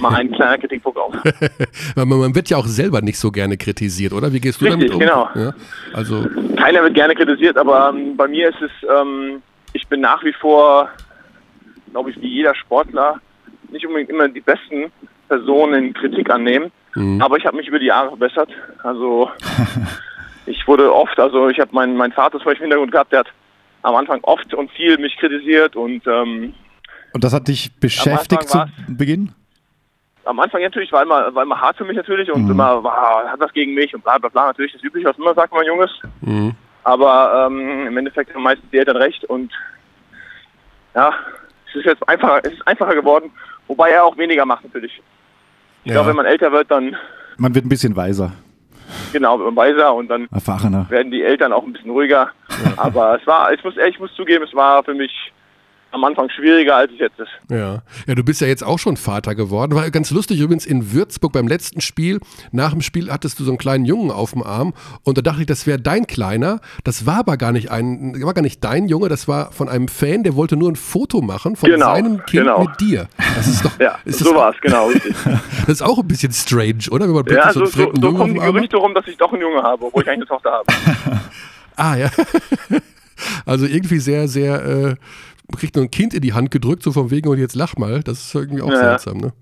[0.00, 1.14] mal ein kleiner Kritikpunkt auf.
[1.96, 4.32] Man, wird ja auch selber nicht so gerne kritisiert, oder?
[4.32, 5.00] Wie gehst du Richtig, damit um?
[5.00, 5.28] genau.
[5.34, 5.54] Ja,
[5.92, 10.24] also, Keiner wird gerne kritisiert, aber ähm, bei mir ist es, ähm, ich bin nach
[10.24, 10.88] wie vor,
[11.92, 13.20] glaube ich, wie jeder Sportler,
[13.70, 14.90] nicht unbedingt immer die besten
[15.28, 16.72] Personen in Kritik annehmen,
[17.20, 18.50] aber ich habe mich über die Jahre verbessert.
[18.82, 19.30] Also
[20.46, 23.20] ich wurde oft, also ich habe meinen mein Vater zum Beispiel im Hintergrund gehabt, der
[23.20, 23.28] hat
[23.82, 26.54] am Anfang oft und viel mich kritisiert und ähm,
[27.12, 28.64] Und das hat dich beschäftigt zu.
[28.88, 29.32] Beginn?
[30.26, 33.40] am Anfang natürlich war immer, war immer hart für mich natürlich und immer war, hat
[33.40, 35.66] was gegen mich und bla bla bla, natürlich das Übliche, was immer sagt, wenn man
[35.66, 36.00] jung ist.
[36.20, 36.54] mhm.
[36.84, 39.50] Aber ähm, im Endeffekt haben meistens die Eltern recht und
[40.94, 41.12] ja,
[41.68, 43.30] es ist jetzt einfacher, es ist einfacher geworden,
[43.66, 45.00] wobei er auch weniger macht natürlich.
[45.84, 45.94] Ich Ja.
[45.94, 46.96] glaube, wenn man älter wird, dann
[47.38, 48.32] Man wird ein bisschen weiser,
[49.12, 50.86] genau, man weiser und dann erfahrener.
[50.88, 52.30] werden die Eltern auch ein bisschen ruhiger.
[52.76, 55.32] Aber es war, ich muss ehrlich, ich muss zugeben, es war für mich
[55.92, 57.30] am Anfang schwieriger, als es jetzt ist.
[57.50, 57.82] Ja.
[58.06, 59.74] ja, du bist ja jetzt auch schon Vater geworden.
[59.74, 62.20] War ganz lustig übrigens in Würzburg beim letzten Spiel.
[62.52, 64.72] Nach dem Spiel hattest du so einen kleinen Jungen auf dem Arm
[65.04, 66.60] und da dachte ich, das wäre dein Kleiner.
[66.84, 69.88] Das war aber gar nicht ein, war gar nicht dein Junge, das war von einem
[69.88, 72.64] Fan, der wollte nur ein Foto machen von Genau, seinem Kind genau.
[72.64, 73.08] mit dir.
[73.36, 75.14] Das ist doch, Ja, ist so war es, genau, richtig.
[75.24, 77.06] das ist auch ein bisschen strange, oder?
[77.06, 78.40] Wenn man plötzlich ja, so so, so, so kommen die.
[78.40, 80.64] Gerüchte rum, dass ich doch einen Junge habe, obwohl ich eigentlich eine Tochter habe.
[81.76, 82.10] Ah, ja.
[83.46, 84.94] Also irgendwie sehr, sehr, äh,
[85.56, 88.02] kriegt nur ein Kind in die Hand gedrückt, so von wegen und jetzt lach mal.
[88.02, 88.78] Das ist irgendwie auch Ja.
[88.78, 89.32] seltsam, ne?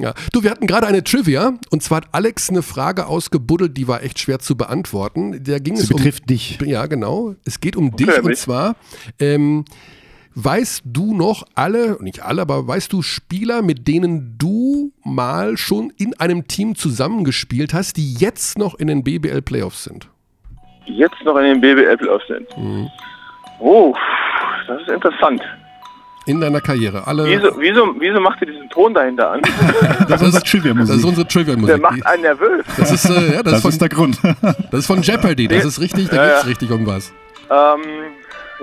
[0.00, 0.14] Ja.
[0.32, 4.02] Du, wir hatten gerade eine Trivia und zwar hat Alex eine Frage ausgebuddelt, die war
[4.04, 5.42] echt schwer zu beantworten.
[5.42, 5.96] Da ging Sie es um.
[5.96, 6.58] betrifft dich.
[6.64, 7.34] Ja, genau.
[7.44, 8.76] Es geht um dich und zwar.
[9.18, 9.64] Ähm,
[10.40, 15.92] Weißt du noch alle, nicht alle, aber weißt du Spieler, mit denen du mal schon
[15.96, 20.08] in einem Team zusammengespielt hast, die jetzt noch in den BBL Playoffs sind?
[20.84, 22.46] Jetzt noch in den BBL-Playoffs sind.
[22.56, 22.88] Mhm.
[23.58, 23.96] Oh,
[24.68, 25.42] das ist interessant.
[26.26, 27.06] In deiner Karriere.
[27.06, 27.24] Alle.
[27.24, 29.40] Wieso, wieso, wieso macht ihr diesen Ton dahinter an?
[30.08, 30.88] Das ist unsere Trivia-Musik.
[30.88, 31.80] Das ist unsere Der Trivia-Musik.
[31.80, 32.64] macht einen nervös.
[32.76, 34.18] Das ist, äh, ja, das, Das ist von, ist der Grund.
[34.70, 35.48] das ist von Jeopardy.
[35.48, 36.48] Das ist richtig, da Ja, geht's ja.
[36.48, 37.12] richtig um was.
[37.50, 37.80] Ähm,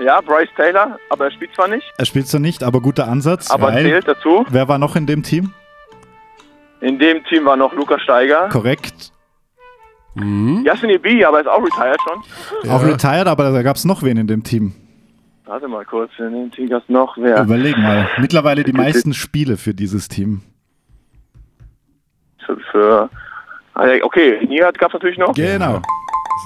[0.04, 3.50] ja, Bryce Taylor, aber er spielt zwar nicht, Er spielt zwar nicht, aber guter Ansatz.
[3.50, 4.46] aber weil, zählt dazu.
[4.48, 5.52] wer war noch in dem Team?
[6.82, 8.48] In dem Team war noch Lukas Steiger.
[8.50, 9.10] Korrekt.
[10.14, 12.70] Yasin B, aber ist auch retired schon.
[12.70, 14.72] Auch retired, aber da gab es noch wen in dem Team.
[15.46, 17.42] Warte mal kurz, in dem Team gab's noch wer.
[17.42, 18.08] Überleg mal.
[18.18, 20.42] Mittlerweile die meisten Spiele für dieses Team.
[22.44, 23.10] Für, für
[23.74, 25.34] ah, okay, Nihat gab's natürlich noch.
[25.34, 25.80] Genau.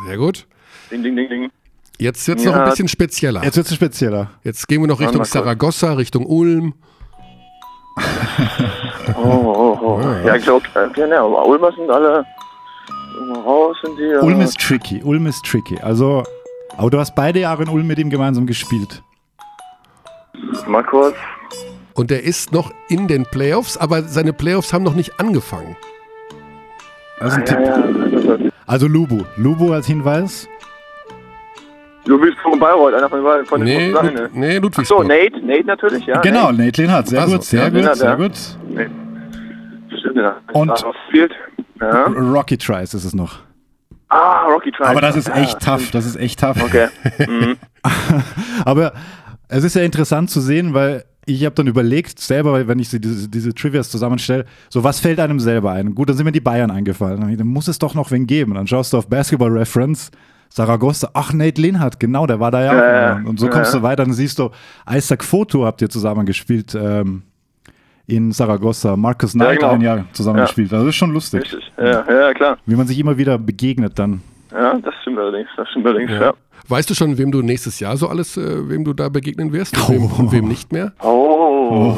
[0.07, 0.47] Sehr gut.
[0.91, 1.51] Ding, ding, ding, ding.
[1.99, 3.43] Jetzt wird's noch ein bisschen spezieller.
[3.43, 4.31] Jetzt wird es spezieller.
[4.43, 5.25] Jetzt gehen wir noch Richtung.
[5.25, 6.75] Saragossa, Richtung Ulm.
[9.17, 10.01] Oh, oh, oh.
[10.25, 12.25] Ja, ich glaube, äh, aber Ulmer sind alle
[13.15, 14.05] irgendwo raus sind die.
[14.05, 14.21] ja.
[14.21, 15.03] Ulm ist tricky.
[15.03, 15.79] Ulm ist tricky.
[15.81, 16.23] Also,
[16.81, 19.03] aber du hast beide Jahre in Ulm mit ihm gemeinsam gespielt.
[20.67, 21.15] Mal kurz.
[21.93, 25.77] Und er ist noch in den Playoffs, aber seine Playoffs haben noch nicht angefangen.
[27.19, 27.67] Also, ein Ja, Tipp.
[27.67, 27.79] ja,
[28.27, 29.25] das ist- also Lubu.
[29.37, 30.49] Lubu als Hinweis.
[32.07, 34.31] Du bist von Bayreuth, einer von, den- von den Nee, großen Sachen, ne?
[34.33, 35.07] nee So, Ludwigsburg.
[35.07, 36.21] Nate, Nate natürlich, ja.
[36.23, 36.63] Genau, Nate.
[36.65, 37.09] Nate Lehnhardt.
[37.09, 38.17] Sehr Also, gut, sehr ja, gut, Lehnhardt, sehr ja.
[38.17, 38.33] gut.
[39.99, 40.37] Stimmt, ja.
[40.55, 40.95] Und- Ah.
[41.83, 42.05] Ja.
[42.07, 43.41] Rocky Tries ist es noch.
[44.11, 44.89] Ah, Rocky Tribe.
[44.89, 45.91] Aber das ist Ah, echt tough.
[45.93, 46.63] Das ist echt tough.
[46.63, 46.89] Okay.
[47.27, 47.57] Mhm.
[48.65, 48.93] Aber
[49.49, 53.01] es ist ja interessant zu sehen, weil ich habe dann überlegt, selber, wenn ich sie
[53.01, 55.95] diese, diese Trivias zusammenstelle, so was fällt einem selber ein?
[55.95, 57.21] Gut, dann sind mir die Bayern eingefallen.
[57.21, 58.55] Dann, muss es doch noch wen geben.
[58.55, 60.11] Dann schaust du auf Basketball Reference,
[60.49, 62.75] Saragossa, ach, Nate Linhardt, genau, der war da ja.
[62.75, 63.29] Ja, auch.
[63.29, 63.79] Und so kommst ja.
[63.79, 64.51] du weiter, dann siehst du,
[64.91, 66.75] Isaac Foto habt ihr zusammen gespielt.
[66.75, 67.23] Ähm,
[68.11, 68.97] in Saragossa.
[68.97, 69.73] Marcus Knight genau.
[69.73, 70.73] ein Jahr zusammengespielt.
[70.73, 71.73] Also das ist schon lustig, Richtig.
[71.79, 72.59] Ja, ja, klar.
[72.67, 74.23] wie man sich immer wieder begegnet dann.
[74.53, 75.49] Ja, das stimmt allerdings.
[75.57, 76.33] Das stimmt allerdings, ja.
[76.69, 79.77] Weißt du schon, wem du nächstes Jahr so alles, äh, wem du da begegnen wirst
[79.77, 80.93] und wem, und wem nicht mehr?
[81.03, 81.97] Oh.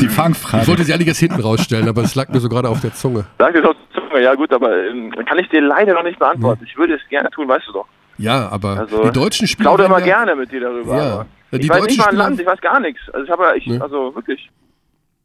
[0.00, 0.66] Die Ich Fangfrage.
[0.68, 3.24] wollte sie einiges hinten rausstellen, aber es lag mir so gerade auf der Zunge.
[3.38, 4.22] Danke auf die Zunge.
[4.22, 6.64] Ja gut, aber ähm, kann ich dir leider noch nicht beantworten.
[6.66, 7.86] Ich würde es gerne tun, weißt du doch.
[8.18, 9.70] Ja, aber Also, die deutschen Ich Spieler.
[9.70, 10.96] plaudere immer ja, gerne mit dir darüber.
[10.96, 11.26] Ja.
[11.50, 13.00] Ja, die ich weiß deutschen nicht mal ein Land, ich weiß gar nichts.
[13.12, 13.78] Also ich habe ja, ich, Nee.
[13.78, 14.50] also wirklich.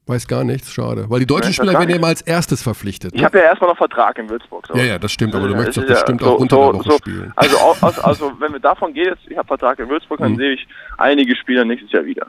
[0.08, 1.06] Weiß gar nichts, schade.
[1.10, 3.12] Weil die deutschen Spieler werden ja immer als erstes verpflichtet.
[3.14, 3.26] Ich Ne?
[3.26, 4.66] habe ja erstmal noch Vertrag in Würzburg.
[4.68, 4.76] So.
[4.78, 6.40] Ja, ja, das stimmt, aber du Ja, möchtest es doch ist ja bestimmt so- auch
[6.40, 7.34] unter so- der Woche so- spielen.
[7.36, 10.38] Also, aus, also wenn wir davon gehen, jetzt, ich habe Vertrag in Würzburg, dann Mhm.
[10.38, 10.68] sehe ich
[10.98, 12.28] einige Spieler nächstes Jahr wieder.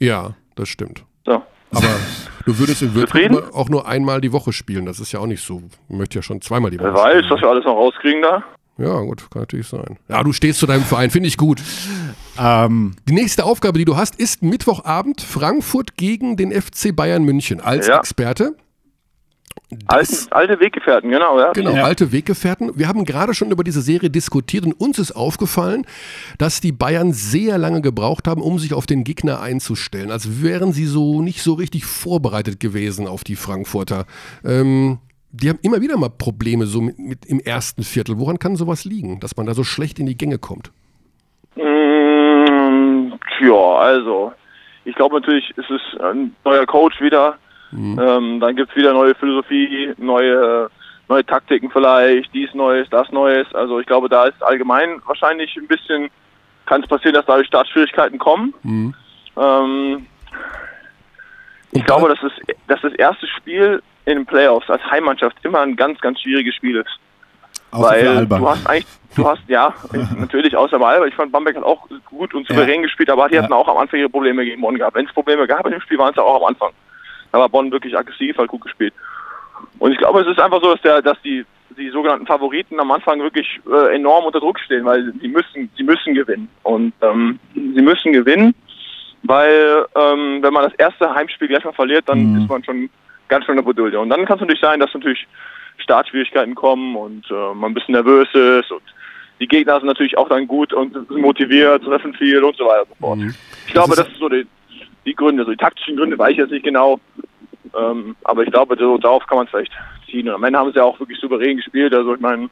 [0.00, 1.04] Ja, das stimmt.
[1.24, 1.34] So.
[1.74, 1.88] Aber
[2.44, 4.84] du würdest in Würzburg auch nur einmal die Woche spielen.
[4.84, 5.62] Das ist ja auch nicht so.
[5.88, 7.30] Ich möchte ja schon zweimal die Woche Wer weiß, spielen.
[7.30, 8.42] was wir alles noch rauskriegen da.
[8.78, 9.98] Ja, gut, kann natürlich sein.
[10.08, 11.62] Ja, du stehst zu deinem Verein, finde ich gut.
[12.38, 17.60] Ähm, Die nächste Aufgabe, die du hast, ist Mittwochabend Frankfurt gegen den FC Bayern München
[17.60, 17.98] als Ja.
[17.98, 18.56] Experte.
[19.86, 21.52] Alten, alte Weggefährten, genau, ja.
[21.52, 21.84] Genau, Ja.
[21.84, 22.72] alte Weggefährten.
[22.78, 25.86] Wir haben gerade schon über diese Serie diskutiert und uns ist aufgefallen,
[26.38, 30.10] dass die Bayern sehr lange gebraucht haben, um sich auf den Gegner einzustellen.
[30.10, 34.06] Als wären sie so nicht so richtig vorbereitet gewesen auf die Frankfurter.
[34.44, 34.98] Ähm,
[35.32, 38.18] die haben immer wieder mal Probleme so mit, mit im ersten Viertel.
[38.18, 40.70] Woran kann sowas liegen, dass man da so schlecht in die Gänge kommt?
[41.56, 44.32] Mm, ja, also,
[44.84, 47.38] ich glaube natürlich, ist es ein neuer Coach wieder.
[47.74, 50.68] Ähm, dann gibt's wieder neue Philosophie, neue,
[51.08, 53.46] neue Taktiken vielleicht, dies Neues, das Neues.
[53.54, 56.10] Also ich glaube, da ist allgemein wahrscheinlich ein bisschen,
[56.66, 58.52] kann es passieren, dass dadurch Startschwierigkeiten kommen.
[59.38, 60.06] Ähm,
[61.70, 62.32] ich glaube, dass, es,
[62.68, 66.76] dass das erste Spiel in den Playoffs als Heimmannschaft immer ein ganz, ganz schwieriges Spiel
[66.76, 66.90] ist.
[67.70, 68.38] außer Weil Alba.
[68.38, 69.74] du hast eigentlich, du hast, ja,
[70.16, 71.06] natürlich außer bei Alba.
[71.06, 72.82] Ich fand Bamberg hat auch gut und souverän Ja.
[72.82, 73.42] gespielt, aber die Ja.
[73.42, 74.96] hatten auch am Anfang ihre Probleme gegen Bonn gehabt.
[74.96, 76.70] Wenn es Probleme gab in dem Spiel, waren es auch am Anfang.
[77.30, 78.92] Da war Bonn wirklich aggressiv, hat gut gespielt.
[79.78, 81.46] Und ich glaube, es ist einfach so, dass der, dass die,
[81.78, 85.82] die sogenannten Favoriten am Anfang wirklich äh, enorm unter Druck stehen, weil sie müssen, sie
[85.84, 86.48] müssen gewinnen.
[86.64, 88.54] Und ähm, sie müssen gewinnen,
[89.22, 92.38] weil ähm, wenn man das erste Heimspiel gleich mal verliert, dann Mhm.
[92.42, 92.90] ist man schon
[93.32, 93.98] ganz schön in der Bredouille.
[93.98, 95.26] Und dann kann es natürlich sein, dass natürlich
[95.78, 98.82] Startschwierigkeiten kommen und äh, man ein bisschen nervös ist und
[99.40, 102.82] die Gegner sind natürlich auch dann gut und sind motiviert, treffen viel und so weiter
[102.82, 103.18] und so fort.
[103.66, 104.46] Ich glaube, Das ist so die,
[105.04, 107.00] die Gründe, so die taktischen Gründe weiß ich jetzt nicht genau,
[107.76, 109.72] ähm, aber ich glaube, so, darauf kann man es vielleicht
[110.08, 110.28] ziehen.
[110.28, 112.48] Und am Ende haben sie ja auch wirklich souverän gespielt, also ich meine,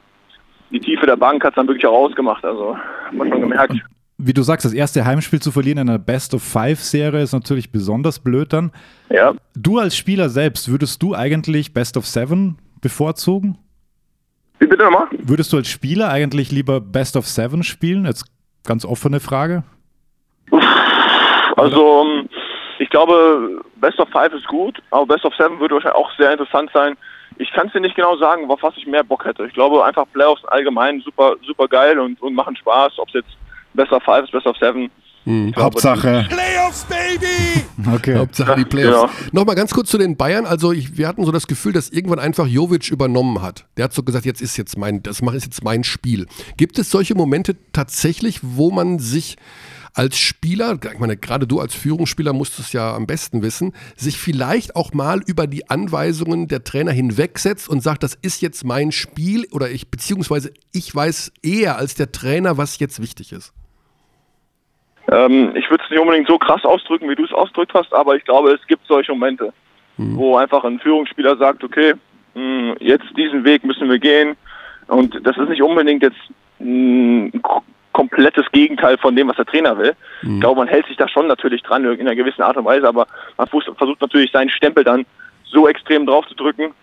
[0.71, 3.75] die Tiefe der Bank hat es dann wirklich auch ausgemacht, also hat man schon gemerkt.
[4.23, 8.53] Wie du sagst, das erste Heimspiel zu verlieren in einer Best-of-Five-Serie ist natürlich besonders blöd
[8.53, 8.71] dann.
[9.09, 13.57] Ja, Du als Spieler selbst, würdest du eigentlich Best-of-Seven bevorzugen?
[14.59, 15.07] wie bitte nochmal?
[15.11, 18.05] Würdest du als Spieler eigentlich lieber Best-of-Seven spielen?
[18.05, 18.25] Jetzt
[18.63, 19.63] ganz offene Frage.
[21.57, 22.29] Also, ähm,
[22.79, 26.31] ich glaube, Best of Five ist gut, aber Best of Seven würde wahrscheinlich auch sehr
[26.31, 26.95] interessant sein.
[27.37, 29.45] Ich kann es dir nicht genau sagen, auf was ich mehr Bock hätte.
[29.45, 33.31] Ich glaube einfach Playoffs allgemein super, super geil und, und machen Spaß, ob es jetzt
[33.73, 34.89] Best of Five ist, Best of Seven.
[35.23, 36.25] Glaube, Hauptsache.
[36.29, 37.65] Playoffs, Baby!
[37.95, 38.15] Okay.
[38.17, 39.11] Hauptsache die Playoffs.
[39.11, 39.29] genau.
[39.31, 40.45] Nochmal ganz kurz zu den Bayern.
[40.45, 43.65] Also ich, wir hatten so das Gefühl, dass irgendwann einfach Jovic übernommen hat.
[43.75, 46.27] Der hat so gesagt, jetzt ist jetzt mein, das ich jetzt mein Spiel.
[46.57, 49.37] Gibt es solche Momente tatsächlich, wo man sich
[49.93, 54.17] als Spieler, ich meine, gerade du als Führungsspieler musst es ja am besten wissen, sich
[54.17, 58.91] vielleicht auch mal über die Anweisungen der Trainer hinwegsetzt und sagt, das ist jetzt mein
[58.91, 63.53] Spiel oder ich, beziehungsweise ich weiß eher als der Trainer, was jetzt wichtig ist.
[65.11, 68.15] Ähm, ich würde es nicht unbedingt so krass ausdrücken, wie du es ausgedrückt hast, aber
[68.15, 69.53] ich glaube, es gibt solche Momente,
[70.15, 71.93] wo einfach ein Führungsspieler sagt, okay,
[72.33, 74.35] mh, jetzt diesen Weg müssen wir gehen.
[74.87, 76.17] Und das ist nicht unbedingt jetzt
[76.59, 77.41] ein
[77.93, 79.93] komplettes Gegenteil von dem, was der Trainer will.
[80.35, 82.87] Ich glaube, man hält sich da schon natürlich dran in einer gewissen Art und Weise,
[82.87, 83.05] aber
[83.37, 85.05] man versucht versucht natürlich seinen Stempel dann
[85.45, 86.73] so extrem drauf zu drücken,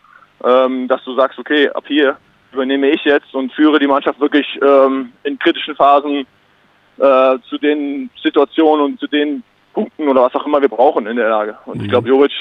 [0.45, 2.17] ähm, dass du sagst, okay, ab hier
[2.53, 6.27] übernehme ich jetzt und führe die Mannschaft wirklich ähm, in kritischen Phasen
[6.99, 11.17] äh, zu den Situationen und zu den Punkten oder was auch immer wir brauchen in
[11.17, 11.57] der Lage.
[11.67, 12.33] Und ich glaube, Juric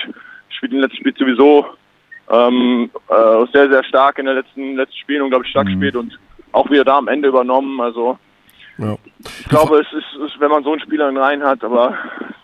[0.50, 1.66] spielt im letzten Spiel sowieso
[2.32, 5.96] ähm, äh, sehr, sehr stark in den letzten, letzten Spielen und glaube ich stark gespielt
[5.96, 6.18] und
[6.52, 7.80] auch wieder da am Ende übernommen.
[7.80, 8.18] Also
[8.78, 8.96] Ja.
[9.20, 11.98] ich glaube, es ist, ist, wenn man so einen Spieler in den Reihen hat, aber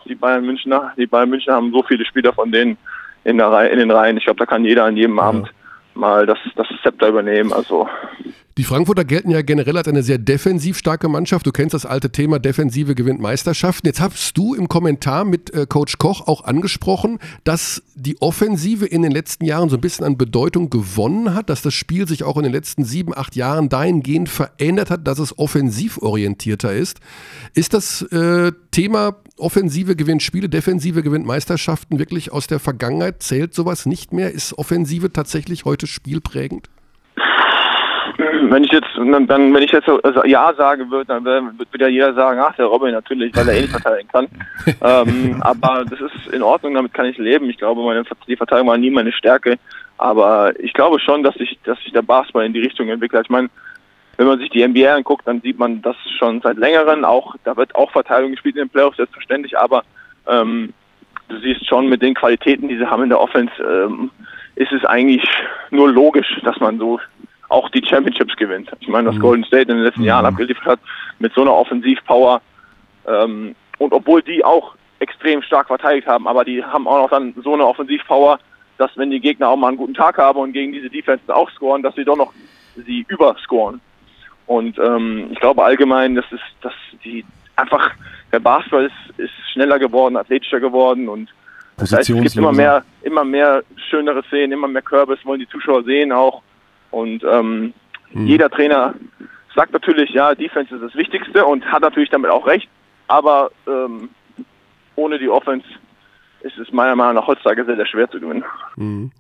[0.05, 2.77] die Bayern Münchner, die Bayern Münchner haben so viele Spieler von denen
[3.23, 4.17] in, der Reihe, in den Reihen.
[4.17, 5.51] Ich glaube, da kann jeder an jedem Abend
[5.95, 7.53] mal das, das Zepter übernehmen.
[7.53, 7.87] Also
[8.59, 11.47] Die Frankfurter gelten ja generell als eine sehr defensiv starke Mannschaft.
[11.47, 13.87] Du kennst das alte Thema, Defensive gewinnt Meisterschaften.
[13.87, 19.01] Jetzt hast du im Kommentar mit äh, Coach Koch auch angesprochen, dass die Offensive in
[19.01, 22.37] den letzten Jahren so ein bisschen an Bedeutung gewonnen hat, dass das Spiel sich auch
[22.37, 26.99] in den letzten sieben, acht Jahren dahingehend verändert hat, dass es offensiv orientierter ist.
[27.55, 33.23] Ist das äh, Thema Offensive gewinnt Spiele, Defensive gewinnt Meisterschaften wirklich aus der Vergangenheit?
[33.23, 34.31] Zählt sowas nicht mehr?
[34.31, 36.69] Ist Offensive tatsächlich heute spielprägend?
[38.49, 41.87] Wenn ich jetzt dann, wenn ich jetzt so also ja sagen würde, dann wird wieder
[41.87, 44.27] jeder sagen, ach der Robin natürlich, weil er eh nicht verteidigen kann.
[44.81, 47.49] ähm, aber das ist in Ordnung, damit kann ich leben.
[47.49, 49.57] Ich glaube, meine die Verteidigung war nie meine Stärke.
[49.97, 53.25] Aber ich glaube schon, dass sich dass sich der Basketball in die Richtung entwickelt.
[53.25, 53.49] Ich meine,
[54.17, 57.05] wenn man sich die NBA anguckt, dann sieht man das schon seit längerem.
[57.05, 59.57] Auch da wird auch Verteidigung gespielt in den Playoffs, selbstverständlich.
[59.57, 59.83] Aber
[60.27, 60.73] ähm,
[61.29, 64.11] du siehst schon mit den Qualitäten, die sie haben in der Offense, ähm,
[64.55, 65.23] ist es eigentlich
[65.71, 66.99] nur logisch, dass man so
[67.53, 68.71] auch die Championships gewinnt.
[68.79, 69.21] Ich meine, was mhm.
[69.21, 70.07] Golden State in den letzten mhm.
[70.07, 70.79] Jahren abgeliefert hat
[71.19, 72.41] mit so einer Offensivpower
[73.07, 77.33] ähm, und obwohl die auch extrem stark verteidigt haben, aber die haben auch noch dann
[77.43, 78.39] so eine Offensivpower,
[78.77, 81.49] dass wenn die Gegner auch mal einen guten Tag haben und gegen diese Defense auch
[81.51, 82.33] scoren, dass sie doch noch
[82.75, 83.79] sie überscoren.
[84.47, 86.73] Und ähm, ich glaube allgemein, dass es, dass
[87.05, 87.23] die
[87.55, 87.91] einfach
[88.31, 91.29] der Basketball ist, ist schneller geworden, athletischer geworden und
[91.77, 95.49] das heißt, es gibt immer mehr, immer mehr schönere Szenen, immer mehr Körbe, wollen die
[95.49, 96.43] Zuschauer sehen auch.
[96.93, 97.73] Und ähm,
[98.11, 98.27] mhm.
[98.27, 98.93] jeder Trainer
[99.55, 102.69] sagt natürlich, ja, Defense ist das Wichtigste und hat natürlich damit auch recht.
[103.07, 104.09] Aber ähm,
[104.95, 105.65] ohne die Offense
[106.41, 108.43] ist es meiner Meinung nach heutzutage sehr, sehr schwer zu gewinnen.
[108.75, 109.11] Mhm.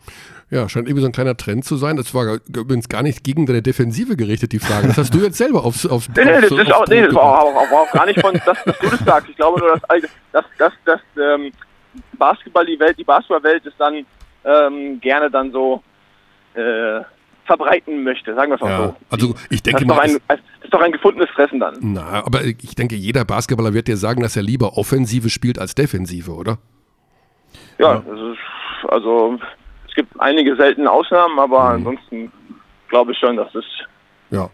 [0.51, 1.97] Ja, scheint irgendwie so ein kleiner Trend zu sein.
[1.97, 4.87] Das war übrigens gar nicht gegen deine Defensive gerichtet, die Frage.
[4.87, 7.15] Das hast du jetzt selber aufs, aufs, nee, nee, aufs, das, aufs auch, nee, das
[7.15, 9.29] war, auch, war auch gar nicht von, dass, dass du das sagst.
[9.29, 11.51] Ich glaube nur, dass, dass, dass, dass ähm,
[12.19, 14.05] Basketball, die Welt, die Basketballwelt ist dann
[14.45, 15.81] ähm, gerne dann so
[16.53, 17.01] äh,
[17.45, 18.95] verbreiten möchte, sagen wir es mal ja, so.
[19.09, 21.77] Also ich denke das ist, mal, ein, das ist doch ein gefundenes Fressen dann.
[21.81, 25.75] Na, aber ich denke, jeder Basketballer wird dir sagen, dass er lieber Offensive spielt als
[25.75, 26.57] Defensive, oder?
[27.77, 28.03] Ja, ja.
[28.87, 29.39] also
[29.87, 31.87] es gibt einige seltene Ausnahmen, aber mhm.
[31.87, 32.31] ansonsten
[32.89, 33.65] glaube ich schon, dass es
[34.29, 34.49] ja.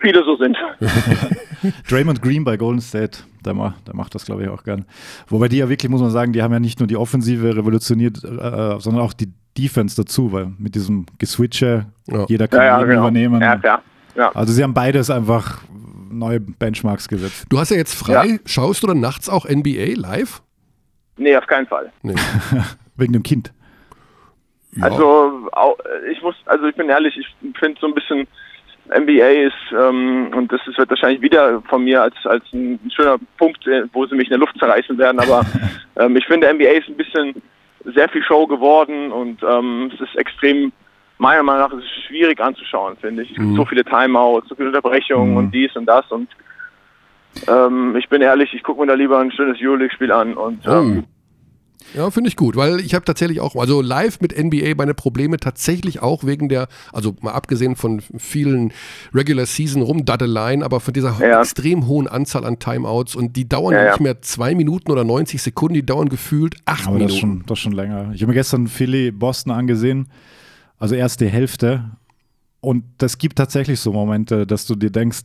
[0.00, 0.56] viele so sind.
[1.88, 4.84] Draymond Green bei Golden State, der, macht, der macht das, glaube ich, auch gern.
[5.28, 8.22] Wobei die ja wirklich, muss man sagen, die haben ja nicht nur die Offensive revolutioniert,
[8.22, 12.26] äh, sondern auch die Defense dazu, weil mit diesem Geswitche, ja.
[12.28, 13.00] jeder kann ja, ja, genau.
[13.02, 13.40] übernehmen.
[13.40, 13.80] Ja,
[14.14, 14.30] ja.
[14.34, 15.62] Also sie haben beides einfach
[16.10, 17.46] neue Benchmarks gesetzt.
[17.48, 20.42] Du hast ja jetzt frei, schaust du dann nachts auch NBA live?
[21.16, 21.92] Nee, auf keinen Fall.
[22.02, 22.14] Nee.
[22.96, 23.52] Wegen dem Kind.
[24.80, 25.48] Also
[26.10, 27.26] ich muss, also ich bin ehrlich, ich
[27.58, 28.26] finde so ein bisschen
[28.88, 33.16] NBA ist, ähm, und das ist, wird wahrscheinlich wieder von mir als, als ein schöner
[33.38, 35.44] Punkt, äh, wo sie mich in der Luft zerreißen werden, aber
[35.96, 37.42] ähm, ich finde NBA ist ein bisschen
[37.84, 40.72] sehr viel Show geworden und ähm, es ist extrem,
[41.18, 43.30] meiner Meinung nach, ist es schwierig anzuschauen, finde ich.
[43.30, 43.56] Es gibt mhm.
[43.56, 45.36] so viele Timeouts, so viele Unterbrechungen mhm.
[45.36, 46.28] und dies und das und
[47.48, 51.04] ähm, ich bin ehrlich, ich gucke mir da lieber ein schönes Euroleague-Spiel an und ähm,
[51.94, 55.38] ja, finde ich gut, weil ich habe tatsächlich auch, also live mit NBA meine Probleme
[55.38, 58.72] tatsächlich auch wegen der, also mal abgesehen von vielen
[59.14, 61.40] Regular Season Rumdaddeleien, aber von dieser ja.
[61.40, 65.40] extrem hohen Anzahl an Timeouts und die dauern ja, nicht mehr zwei Minuten oder 90
[65.42, 67.08] Sekunden, die dauern gefühlt acht aber Minuten.
[67.08, 68.10] Das ist, schon, das ist schon länger.
[68.14, 70.08] Ich habe mir gestern Philly Boston angesehen,
[70.78, 71.84] also erste Hälfte
[72.60, 75.20] und das gibt tatsächlich so Momente, dass du dir denkst,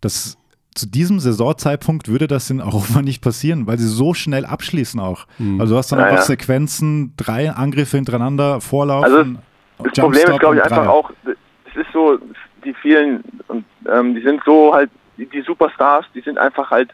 [0.00, 0.38] dass
[0.76, 5.26] zu diesem Saisonzeitpunkt würde das in Europa nicht passieren, weil sie so schnell abschließen auch.
[5.38, 5.60] Mhm.
[5.60, 6.22] Also du hast dann ja, einfach.
[6.22, 9.38] Sequenzen, drei Angriffe hintereinander, Vorlaufen.
[9.78, 12.18] Also das Problem ist, glaube ich, einfach auch, es ist so,
[12.64, 16.90] die vielen, und, ähm, die sind so halt, die, die, Superstars, die sind einfach halt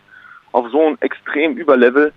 [0.52, 2.12] auf so einem extrem Überlevel,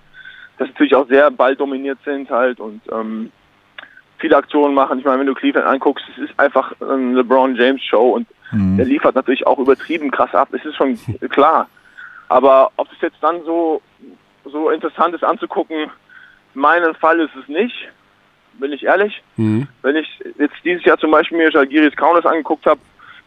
[0.58, 3.32] dass natürlich auch sehr balldominiert sind halt und ähm,
[4.18, 5.00] viele Aktionen machen.
[5.00, 8.78] Ich meine, wenn du Cleveland anguckst, es ist einfach ein LeBron James Show und Mhm.
[8.78, 10.98] Der liefert natürlich auch übertrieben krass ab, das ist schon
[11.30, 11.68] klar.
[12.28, 13.82] Aber ob es jetzt dann so,
[14.46, 15.92] so interessant ist anzugucken,
[16.54, 17.76] meinen Fall ist es nicht,
[18.54, 19.22] bin ich ehrlich.
[19.36, 19.68] Mhm.
[19.82, 20.08] Wenn ich
[20.40, 22.80] jetzt dieses Jahr zum Beispiel mir Jalgiris Kaunas angeguckt habe,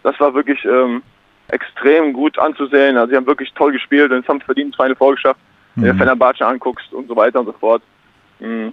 [0.03, 1.03] das war wirklich ähm,
[1.49, 2.97] extrem gut anzusehen.
[2.97, 5.41] Also sie haben wirklich toll gespielt und es haben verdient Final vorgeschafft.
[5.75, 5.83] Mhm.
[5.83, 7.83] Wenn du Fenerbahce anguckst und so weiter und so fort.
[8.41, 8.73] Mhm.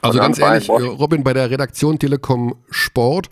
[0.00, 3.30] Also ganz ehrlich, Robin, bei der Redaktion Telekom Sport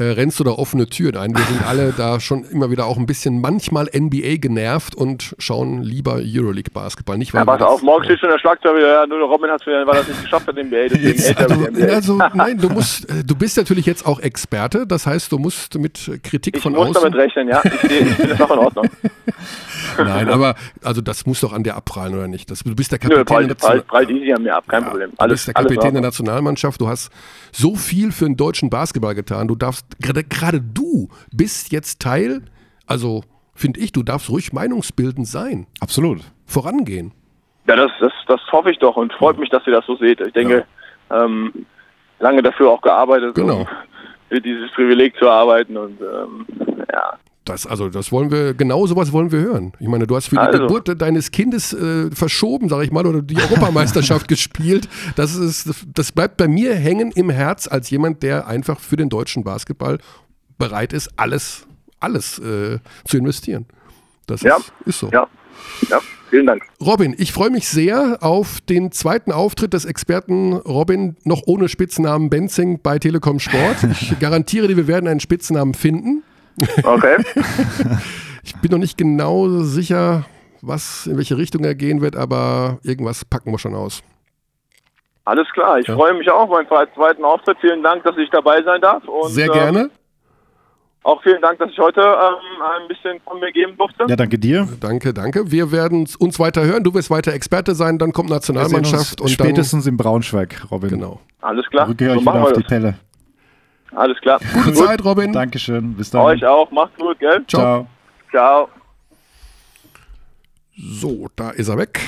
[0.00, 1.36] äh, rennst du da offene Türen ein.
[1.36, 5.82] Wir sind alle da schon immer wieder auch ein bisschen manchmal NBA genervt und schauen
[5.82, 7.18] lieber Euroleague Basketball.
[7.18, 9.84] Nicht, weil ja, pass auf, morgen steht schon der Schlagzeug, ja, nur Robin hat weil
[9.84, 11.86] das nicht geschafft hat, NBA, jetzt, also, NBA.
[11.86, 15.78] Also, nein, du musst, äh, du bist natürlich jetzt auch Experte, das heißt, du musst
[15.78, 16.88] mit Kritik ich von außen...
[16.88, 18.90] Ich muss damit rechnen, ja, ich, sehe, ich finde das auch in Ordnung.
[19.98, 22.50] Nein, aber also das muss doch an dir abprallen, oder nicht?
[22.50, 24.88] Das, du bist der Kapitän Nö, prallt, prallt, prallt easy an mir ab, kein ja,
[24.88, 25.10] Problem.
[25.18, 27.10] Alles, du bist der Kapitän der Nationalmannschaft, du hast
[27.52, 32.42] so viel für den deutschen Basketball getan, du darfst gerade gerade du bist jetzt Teil,
[32.86, 33.22] also
[33.54, 36.20] finde ich, du darfst ruhig meinungsbildend sein, Absolut.
[36.46, 37.12] vorangehen.
[37.66, 40.20] Ja, das, das, das hoffe ich doch und freut mich, dass ihr das so seht.
[40.20, 40.64] Ich denke,
[41.10, 41.66] ähm,
[42.18, 43.60] lange dafür auch gearbeitet, Genau.
[43.60, 43.66] um
[44.28, 46.46] für dieses Privileg zu arbeiten und ähm,
[46.92, 47.18] ja.
[47.50, 49.72] Das, also, das wollen wir, genau sowas wollen wir hören.
[49.80, 50.58] Ich meine, du hast für die Also.
[50.66, 54.88] Geburt deines Kindes äh, verschoben, sag ich mal, oder die Europameisterschaft gespielt.
[55.16, 59.08] Das, ist, das bleibt bei mir hängen im Herz als jemand, der einfach für den
[59.08, 59.98] deutschen Basketball
[60.58, 61.66] bereit ist, alles,
[62.00, 63.66] alles äh, zu investieren.
[64.26, 64.56] Das Ja.
[64.56, 65.10] ist, ist so.
[65.12, 65.26] Ja,
[65.90, 66.62] ja, vielen Dank.
[66.80, 72.30] Robin, ich freue mich sehr auf den zweiten Auftritt des Experten Robin, noch ohne Spitznamen
[72.30, 73.76] Benzing bei Telekom Sport.
[74.00, 76.22] Ich garantiere dir, wir werden einen Spitznamen finden.
[76.84, 77.16] Okay.
[78.42, 80.24] Ich bin noch nicht genau sicher,
[80.62, 84.02] was, in welche Richtung er gehen wird, aber irgendwas packen wir schon aus.
[85.24, 87.58] Alles klar, ich freue mich auch auf meinen zweiten Auftritt.
[87.60, 89.06] Vielen Dank, dass ich dabei sein darf.
[89.06, 89.90] Und, Sehr ähm, gerne.
[91.04, 94.06] auch vielen Dank, dass ich heute ähm, ein bisschen von mir geben durfte.
[94.08, 94.66] Ja, danke dir.
[94.80, 95.50] Danke, danke.
[95.52, 96.82] Wir werden uns weiter hören.
[96.82, 99.46] Du wirst weiter Experte sein, dann kommt Wir sehen Nationalmannschaft uns und dann.
[99.46, 100.90] spätestens in Braunschweig, Robin.
[100.90, 101.20] Genau.
[101.42, 102.62] Alles klar, Rücke so euch wieder machen wir auf die.
[102.64, 102.94] Pelle.
[103.92, 104.40] Alles klar.
[104.52, 105.32] Gute Zeit, Robin.
[105.32, 105.94] Dankeschön.
[105.94, 106.20] Bis dann.
[106.22, 106.70] Euch auch.
[106.70, 107.42] Macht's gut, gell?
[107.46, 107.86] Ciao.
[108.30, 108.68] Ciao.
[110.76, 112.00] So, da ist er weg.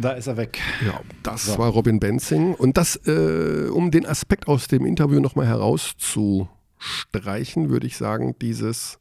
[0.00, 0.60] Da ist er weg.
[0.84, 2.54] Ja, das war Robin Benzing.
[2.54, 9.00] Und das, äh, um den Aspekt aus dem Interview nochmal herauszustreichen, würde ich sagen, dieses,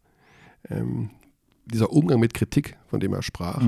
[0.70, 1.12] ähm,
[1.66, 3.62] dieser Umgang mit Kritik, von dem er sprach.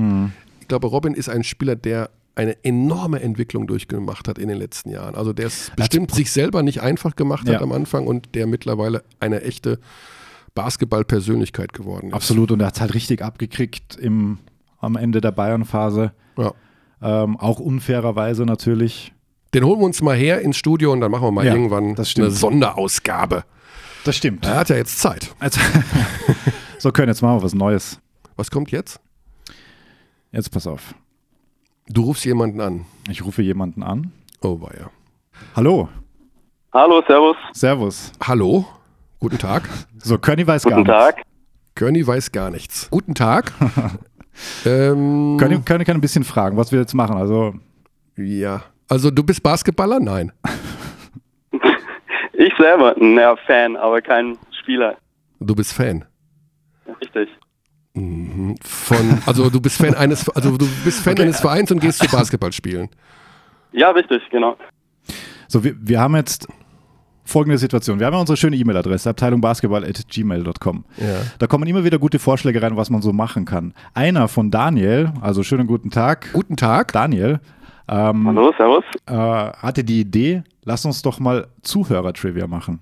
[0.60, 4.90] Ich glaube, Robin ist ein Spieler, der eine enorme Entwicklung durchgemacht hat in den letzten
[4.90, 5.14] Jahren.
[5.14, 7.60] Also der es bestimmt sich selber nicht einfach gemacht hat Ja.
[7.60, 9.78] am Anfang und der mittlerweile eine echte
[10.54, 12.14] Basketball-Persönlichkeit geworden ist.
[12.14, 12.50] Absolut.
[12.50, 14.38] Und er hat es halt richtig abgekriegt im,
[14.80, 16.12] am Ende der Bayern-Phase.
[16.38, 16.52] Ja.
[17.02, 19.12] Ähm, auch unfairerweise natürlich.
[19.54, 21.96] Den holen wir uns mal her ins Studio und dann machen wir mal Ja, irgendwann
[21.96, 23.44] eine Sonderausgabe.
[24.04, 24.46] Das stimmt.
[24.46, 25.34] Er hat ja jetzt Zeit.
[25.38, 25.60] Also,
[26.78, 27.98] so können jetzt machen wir was Neues.
[28.36, 29.00] Was kommt jetzt?
[30.32, 30.94] Jetzt pass auf.
[31.88, 32.84] Du rufst jemanden an.
[33.08, 34.12] Ich rufe jemanden an.
[34.40, 34.90] Oh, weia.
[35.56, 35.88] Hallo.
[36.72, 37.36] Hallo, Servus.
[37.52, 38.12] Servus.
[38.22, 38.64] Hallo?
[39.18, 39.68] Guten Tag.
[40.04, 41.22] So, Körny weiß Guten gar Tag.
[41.76, 42.90] Körny weiß gar nichts.
[42.90, 43.52] Guten Tag.
[44.66, 45.40] ähm, nichts.
[45.40, 47.16] Körny, Körny kann ein bisschen fragen, was wir jetzt machen.
[47.16, 47.54] Also,
[48.16, 48.64] ja.
[48.88, 50.00] Also du bist Basketballer?
[50.00, 50.32] Nein.
[52.34, 54.96] Ich selber, naja, Fan, aber kein Spieler.
[55.38, 56.04] Du bist Fan.
[57.00, 57.28] Richtig.
[57.94, 62.08] Von, also du bist Fan eines, also du bist Fan eines Vereins und gehst zu
[62.10, 62.88] Basketball spielen.
[63.72, 64.56] Ja, richtig, genau.
[65.48, 66.48] so wir, wir haben jetzt
[67.24, 67.98] folgende Situation.
[67.98, 70.84] Wir haben ja unsere schöne E-Mail-Adresse, abteilungbasketball.gmail.com.
[70.96, 71.06] Ja.
[71.38, 73.74] Da kommen immer wieder gute Vorschläge rein, was man so machen kann.
[73.94, 76.92] Einer von Daniel, also schönen guten Tag, Guten Tag.
[76.92, 77.40] Daniel,
[77.88, 78.84] ähm, Hallo, Servus.
[79.06, 82.80] äh, hatte die Idee, lass uns doch mal Zuhörer-Trivia machen.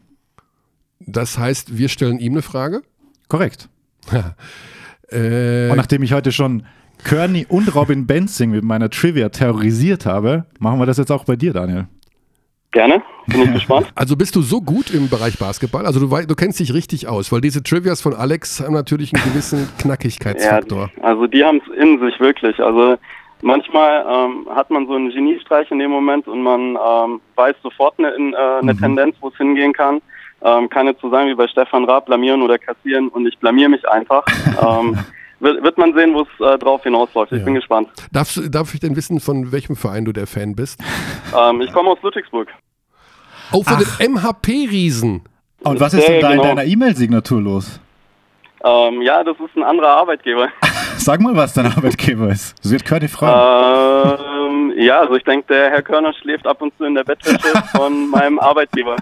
[1.00, 2.82] Das heißt, wir stellen ihm eine Frage.
[3.28, 3.68] Korrekt.
[5.12, 6.64] Äh, Und nachdem ich heute schon
[7.04, 11.36] Kearney und Robin Benzing mit meiner Trivia terrorisiert habe, machen wir das jetzt auch bei
[11.36, 11.86] dir, Daniel.
[12.72, 13.02] Gerne.
[13.26, 13.90] Bin ich gespannt.
[13.96, 15.86] also bist du so gut im Bereich Basketball?
[15.86, 19.24] Also du, du kennst dich richtig aus, weil diese Trivias von Alex haben natürlich einen
[19.24, 20.90] gewissen Ja, Knackigkeitsfaktor.
[21.02, 22.60] also die haben es in sich wirklich.
[22.60, 22.96] Also
[23.42, 27.98] manchmal ähm, hat man so einen Geniestreich in dem Moment und man ähm, weiß sofort
[27.98, 30.00] eine, in, äh, eine Tendenz, wo es hingehen kann.
[30.42, 33.68] Ähm, kann jetzt so sein wie bei Stefan Raab, blamieren oder kassieren und ich blamier
[33.68, 34.24] mich einfach.
[34.62, 34.98] ähm,
[35.40, 37.32] wird, wird man sehen, wo es äh, drauf hinausläuft.
[37.32, 37.44] Ich Ja.
[37.44, 37.88] bin gespannt.
[38.12, 40.80] Darfst, du- darf ich denn wissen, von welchem Verein du der Fan bist?
[41.38, 42.48] Ähm, ich komme aus Ludwigsburg.
[43.52, 45.22] Oh, von den MHP-Riesen.
[45.64, 47.80] Und was ist denn da in deiner E-Mail-Signatur los?
[48.64, 50.48] Ähm, ja, das ist ein anderer Arbeitgeber.
[50.96, 52.54] Sag mal, was dein Arbeitgeber ist.
[52.62, 54.20] Das wird Kearney fragen.
[54.50, 57.62] ähm, ja, also ich denke, der Herr Körner schläft ab und zu in der Bettwäsche
[57.76, 58.96] von meinem Arbeitgeber.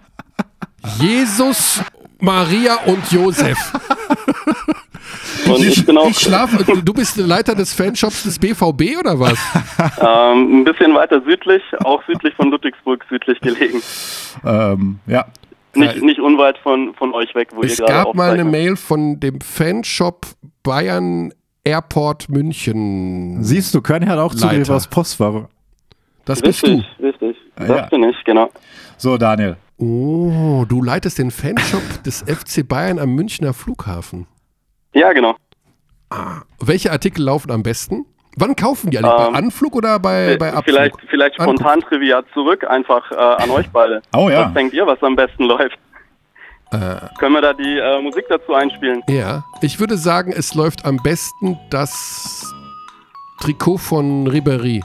[1.01, 1.83] Jesus,
[2.21, 3.59] Maria und Josef.
[5.47, 9.39] Und ich bin auch Ich schlafe, du bist Leiter des Fanshops des BVB oder was?
[10.01, 13.81] ähm, ein bisschen weiter südlich, auch südlich von Ludwigsburg, südlich gelegen.
[14.45, 15.27] Ähm, ja.
[15.75, 18.45] Nicht, nicht unweit von, von euch weg, wo Es ihr gerade gab mal eine.
[18.45, 20.27] Mail von dem Fanshop
[20.63, 21.33] Bayern
[21.65, 23.43] Airport München.
[23.43, 24.75] Siehst du, Kearney hat auch Zugriff Leiter.
[24.77, 25.45] aufs Postfach.
[26.25, 27.07] Das bist Richtig, du.
[27.07, 27.37] richtig.
[27.57, 27.87] Ah, Das ja.
[27.87, 28.51] bin ich, genau.
[28.97, 29.57] So, Daniel.
[29.79, 34.27] Oh, du leitest den Fanshop des FC Bayern am Münchner Flughafen.
[34.93, 35.37] Ja, genau.
[36.61, 38.07] Welche Artikel laufen am besten?
[38.37, 39.13] Wann kaufen die eigentlich?
[39.13, 40.65] Ähm, bei Anflug oder bei, bei Abflug?
[40.65, 41.59] vielleicht vielleicht Anguck.
[41.59, 44.03] spontan Trivia zurück, einfach äh, an euch beide.
[44.17, 44.47] Oh ja.
[44.47, 45.79] Was denkt ihr, was am besten läuft?
[46.71, 49.03] Können wir da die äh, Musik dazu einspielen?
[49.09, 52.55] Ja, ich würde sagen, es läuft am besten das
[53.41, 54.83] Trikot von Ribéry.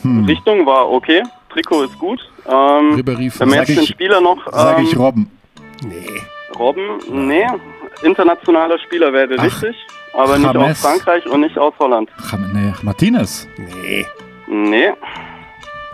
[0.00, 0.24] Hm.
[0.24, 2.20] Richtung war okay, Trikot ist gut.
[2.46, 4.38] Ähm, Ribéry wenn von Sag den ich- Spieler noch...
[4.52, 5.30] Sag Ähm, ich Robben.
[5.82, 6.06] Nee.
[6.58, 7.46] Robben, nee.
[8.02, 9.76] Internationaler Spieler wäre Ach, richtig,
[10.12, 10.70] aber nicht James.
[10.72, 12.10] aus Frankreich und nicht aus Holland.
[12.30, 13.48] Cham- Nee, Martinez.
[13.56, 14.06] Nee.
[14.46, 14.92] Nee,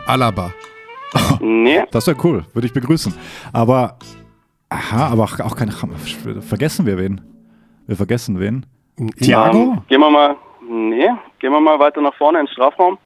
[0.07, 0.53] Alaba.
[1.41, 1.83] nee.
[1.91, 3.15] Das wäre cool, würde ich begrüßen.
[3.53, 3.97] Aber,
[4.69, 5.73] aha, aber auch, keine.
[6.43, 7.21] Vergessen wir wen?
[7.87, 8.67] Wir vergessen wen?
[9.21, 9.59] Thiago?
[9.59, 10.37] Ähm, gehen wir mal,
[10.69, 12.99] nee, gehen wir mal weiter nach vorne ins Strafraum.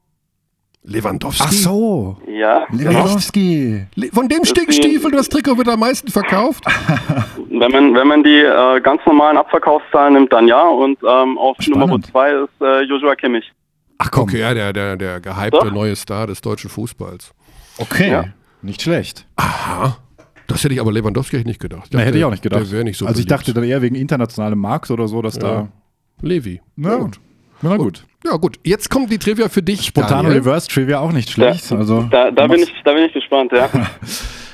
[0.87, 1.43] Lewandowski.
[1.45, 2.65] Ach so, Ja.
[2.71, 3.85] Lewandowski.
[3.95, 6.63] Le- Von dem Stinkstiefel, das Trikot wird am meisten verkauft.
[7.57, 10.61] Wenn man, wenn man die äh, ganz normalen Abverkaufszahlen nimmt, dann ja.
[10.67, 11.79] Und ähm, auf Spannend.
[11.89, 13.49] Nummer zwei ist äh, Joshua Kimmich.
[13.97, 15.71] Ach komm, Okay, ja, der, der, der gehypte Doch.
[15.71, 17.33] neue Star des deutschen Fußballs.
[17.77, 18.11] okay.
[18.11, 18.25] Ja.
[18.61, 19.25] Nicht schlecht.
[19.37, 19.97] Aha.
[20.47, 21.93] Das hätte ich aber Lewandowski nicht gedacht.
[21.93, 22.63] Nee, hätte ich auch nicht gedacht.
[22.63, 23.31] Der wäre nicht so also ich beliebt.
[23.47, 25.69] dachte dann eher wegen internationalem Markt oder so, dass da.
[26.21, 26.61] Levi.
[26.75, 27.19] Na gut.
[27.61, 28.05] Na gut.
[28.25, 30.39] Ja gut, jetzt kommt die Trivia für dich, Spontane Daniel.
[30.39, 31.69] Reverse Trivia auch nicht schlecht.
[31.69, 33.69] Ja, also, Da, da, bin ich, da bin ich gespannt, ja.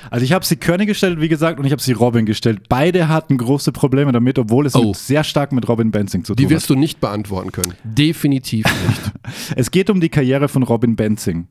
[0.09, 2.63] Also ich habe sie Körny gestellt, wie gesagt, und ich habe sie Robin gestellt.
[2.67, 4.93] Beide hatten große Probleme damit, obwohl es Oh.
[4.93, 6.49] sehr stark mit Robin Benzing zu tun Die hat.
[6.51, 7.75] wirst du nicht beantworten können.
[7.85, 9.01] Definitiv nicht.
[9.55, 11.47] Es geht um die Karriere von Robin Benzing,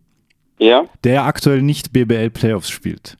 [0.59, 3.17] Ja, der aktuell nicht BBL Playoffs spielt.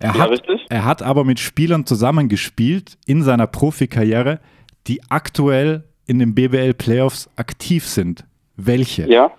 [0.00, 0.66] Er ja, hat, richtig.
[0.68, 4.40] er hat aber mit Spielern zusammengespielt in seiner Profikarriere,
[4.88, 8.24] die aktuell in den BBL Playoffs aktiv sind.
[8.66, 9.06] Welche?
[9.08, 9.30] Ja.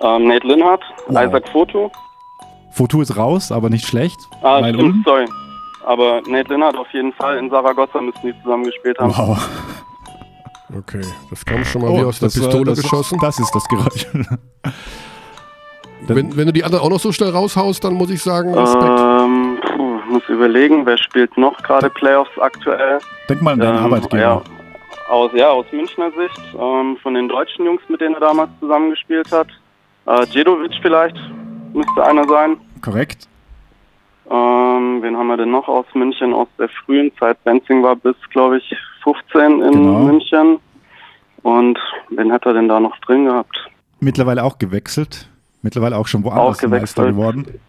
[0.00, 1.24] Ähm, Nate Linhardt, Wow.
[1.26, 1.90] Isaac Foto.
[2.72, 4.18] Foto ist raus, aber nicht schlecht.
[4.42, 5.24] Ah, Weil stimmt, sorry.
[5.86, 7.38] Aber Nate Linhardt auf jeden Fall.
[7.38, 9.16] In Saragossa müssen die zusammen gespielt haben.
[9.16, 9.48] Wow.
[10.76, 13.18] Okay, das kam schon mal wie aus der Pistole das, geschossen.
[13.20, 14.04] Das ist das Geräusch.
[16.08, 18.84] Wenn, wenn du die anderen auch noch so schnell raushaust, dann muss ich sagen, Respekt.
[19.00, 22.98] Ähm, puh, muss überlegen, wer spielt noch gerade Playoffs aktuell?
[23.28, 24.20] Denk mal an deinen Ähm, Arbeitgeber.
[24.22, 24.42] Ja,
[25.08, 29.30] aus, ja, aus Münchner Sicht, ähm, von den deutschen Jungs, mit denen er damals zusammengespielt
[29.32, 29.48] hat.
[30.06, 31.16] Äh, Djedovic vielleicht
[31.72, 32.56] müsste einer sein.
[32.82, 33.28] Korrekt.
[34.30, 37.42] Ähm, wen haben wir denn noch aus München aus der frühen Zeit?
[37.44, 39.98] Benzing war bis, glaube ich, 15 in Genau.
[40.00, 40.58] München.
[41.42, 41.78] Und
[42.10, 43.56] wen hat er denn da noch drin gehabt?
[44.00, 45.28] Mittlerweile auch gewechselt.
[45.62, 47.60] Mittlerweile auch schon woanders Auch Meister geworden.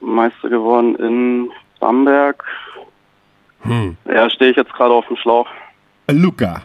[0.00, 2.42] Meister geworden in Bamberg.
[3.62, 3.96] Hm.
[4.06, 5.46] Ja, stehe ich jetzt gerade auf dem Schlauch.
[6.10, 6.62] Luca.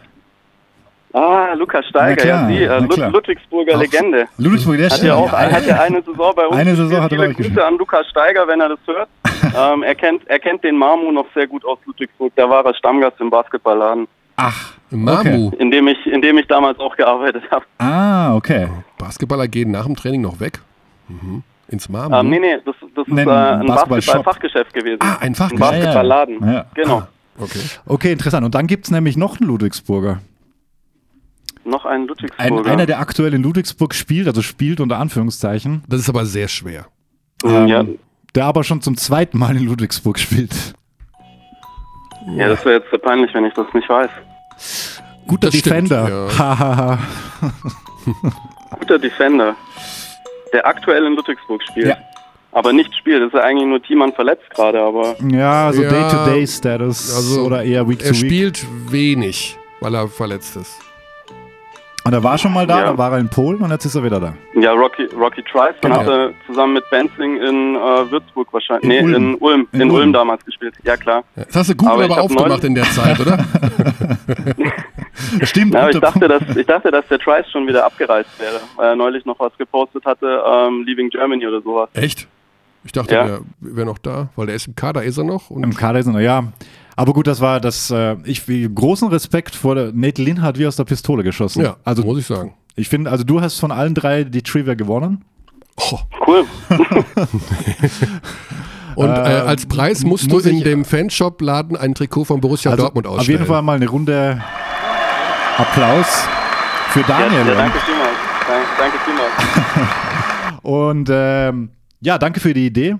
[1.16, 3.13] Ah, Lukas Steiger, klar, ja, die äh, na Lud.
[3.13, 3.80] Ludwigsburger Ach.
[3.80, 4.28] Legende.
[4.38, 6.57] Ludwigsburg, der Hat ja auch hat ja eine Saison bei uns.
[6.57, 7.59] Eine Saison hat er Grüße gespielt.
[7.59, 9.07] an Lukas Steiger, wenn er das hört.
[9.74, 12.34] ähm, er, kennt, er kennt den Mamu noch sehr gut aus Ludwigsburg.
[12.36, 15.51] Da war er Stammgast im Basketballladen, Ach, Mamu.
[15.57, 17.63] in dem ich, in dem ich damals auch gearbeitet habe.
[17.78, 18.68] ah, okay.
[18.97, 20.59] Basketballer gehen nach dem Training noch weg.
[21.07, 21.43] Mhm.
[21.70, 22.13] Ins Mamu.
[22.13, 23.66] Ähm, nee, nee, das, das ist äh, ein.
[23.68, 24.99] Basketball-Fachgeschäft gewesen.
[24.99, 25.72] Ah, ein Ein Fachgeschäft.
[25.72, 26.45] Basketballladen.
[26.45, 26.66] Ja, ja.
[26.74, 27.03] Genau.
[27.39, 27.59] Okay.
[27.86, 28.45] Okay, interessant.
[28.45, 30.20] Und dann gibt es nämlich noch einen Ludwigsburger.
[31.66, 32.72] Noch ein Ein, Ludwigsburger.
[32.72, 36.86] einer, der aktuell in Ludwigsburg spielt, also spielt unter Anführungszeichen, Das ist aber sehr schwer.
[37.43, 37.84] Ähm, ja,
[38.36, 40.53] der aber schon zum zweiten Mal in Ludwigsburg spielt.
[42.36, 44.09] ja, das wäre jetzt sehr peinlich, wenn ich das nicht weiß.
[45.28, 46.30] Guter Das Defender.
[46.38, 46.99] ja.
[48.80, 49.55] Guter Defender,
[50.53, 51.88] der aktuell in Ludwigsburg spielt.
[51.88, 51.97] Ja.
[52.51, 55.89] Aber nicht spielt, das ist ja eigentlich nur Thiemann verletzt gerade, aber ja, so Ja,
[55.89, 58.16] Day-to-Day-Status also oder eher Er Week-to-Week.
[58.16, 60.80] spielt wenig, weil er verletzt ist.
[62.05, 62.85] Und er war schon mal da, Ja.
[62.91, 64.35] da war er in Polen und jetzt ist er wieder da.
[64.53, 65.97] ja, Rocky, Rocky Trice Genau.
[66.01, 69.15] hat er zusammen mit Benzing in äh, Würzburg wahrscheinlich, In nee, Ulm.
[69.15, 69.99] in Ulm, In in, Ulm.
[70.01, 70.13] Ulm.
[70.13, 70.75] damals gespielt.
[70.83, 71.23] Ja, klar.
[71.35, 73.43] Das hast du Google Aber aber, aufgemacht in der Zeit, oder?
[75.41, 75.73] Stimmt.
[75.73, 78.89] Ja, aber ich dachte, dass, ich dachte, dass der Trice schon wieder abgereist wäre, weil
[78.89, 81.89] er neulich noch was gepostet hatte, ähm, Leaving Germany oder sowas.
[81.93, 82.27] Echt?
[82.83, 83.25] Ich dachte, Ja.
[83.25, 85.49] der wäre noch da, weil der ist im Kader, ist er noch.
[85.49, 86.43] Im Kader ist er noch, ja.
[86.95, 87.91] Aber gut, das war das.
[87.91, 91.61] Äh, ich wie großen Respekt vor der Nate Lin hat wie aus der Pistole geschossen.
[91.63, 92.53] ja, also muss ich sagen.
[92.75, 95.23] ich finde, also du hast von allen drei die Trivia gewonnen.
[95.77, 95.99] Oh.
[96.25, 96.45] Cool.
[98.95, 102.39] Und äh, Ähm, als Preis musst muss du in ich- dem Fanshop-Laden ein Trikot von
[102.39, 103.21] Borussia Also Dortmund ausstellen.
[103.21, 104.41] auf jeden Fall mal eine Runde
[105.57, 106.25] Applaus
[106.91, 107.45] für Ja, Daniel.
[107.47, 108.09] ja, danke vielmals.
[108.47, 110.61] Danke, danke vielmals.
[110.63, 111.69] Und ähm,
[112.01, 112.95] ja, danke für die Idee.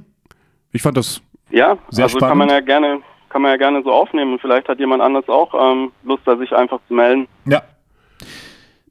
[0.74, 2.38] Ich fand das Ja, Sehr also kann spannend.
[2.40, 3.00] man ja gerne,
[3.36, 4.40] kann man ja gerne so aufnehmen.
[4.40, 7.28] Vielleicht hat jemand anders auch ähm, Lust, da sich einfach zu melden.
[7.46, 7.62] ja.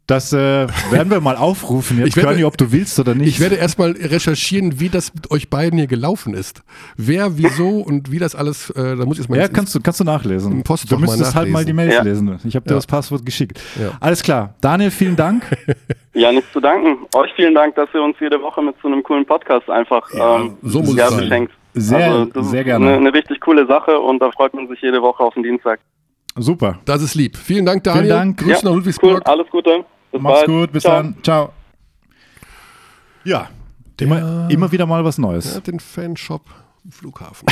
[0.06, 0.36] Das äh,
[0.90, 3.26] werden wir mal aufrufen jetzt, Ich werde- Körny, ob du willst oder nicht.
[3.28, 6.62] Ich werde erstmal recherchieren, wie das mit euch beiden hier gelaufen ist.
[6.98, 9.80] Wer, wieso und wie das alles, äh, da muss ich jetzt mal ja, kannst du,
[9.80, 10.62] kannst du nachlesen.
[10.62, 12.02] Du müsstest mal halt mal die Mails Ja.
[12.02, 12.38] lesen.
[12.44, 12.76] Ich habe dir Ja.
[12.76, 13.58] das Passwort geschickt.
[13.80, 13.92] Ja.
[13.98, 14.52] Alles klar.
[14.60, 15.44] Daniel, vielen Dank.
[16.16, 17.06] Ja, nichts zu danken.
[17.16, 20.52] Euch vielen Dank, dass ihr uns jede Woche mit so einem coolen Podcast einfach ähm,
[20.62, 21.48] so muss ja, es sein.
[21.74, 22.86] Sehr, also, das sehr ist gerne.
[22.86, 25.80] Eine, eine richtig coole Sache und da freut man sich jede Woche auf den Dienstag.
[26.36, 26.78] Super.
[26.84, 27.36] Das ist lieb.
[27.36, 28.08] Vielen Dank, Daniel.
[28.08, 28.38] Dank.
[28.38, 29.22] Grüße Ja, nach Cool, Ludwigsburg.
[29.28, 29.84] alles Gute.
[30.12, 30.46] Bis Mach's bald.
[30.48, 30.72] gut.
[30.72, 30.94] Bis Ciao.
[31.02, 31.16] dann.
[31.22, 31.52] Ciao.
[33.24, 33.48] Ja.
[34.00, 35.50] Immer, immer wieder mal was Neues.
[35.52, 36.42] Er hat den Fanshop
[36.90, 37.46] Flughafen.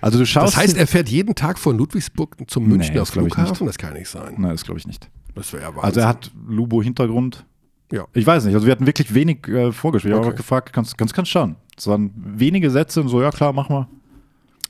[0.00, 0.54] Also du schaust.
[0.54, 3.66] Das heißt, er fährt jeden Tag von Ludwigsburg zum Nee, Münchner ich Flughafen?
[3.66, 4.34] Das kann nicht sein.
[4.38, 5.08] Nein, das glaube ich nicht.
[5.34, 5.84] Das wäre ja Wahnsinn.
[5.84, 7.44] Also er hat Lubo-Hintergrund.
[7.90, 8.06] Ja.
[8.14, 10.12] Ich weiß nicht, also wir hatten wirklich wenig äh, vorgespielt.
[10.12, 10.30] Ich habe Okay.
[10.32, 11.56] einfach gefragt, kannst, kannst, kannst schauen.
[11.76, 13.88] Es waren wenige Sätze und so, ja klar, mach mal.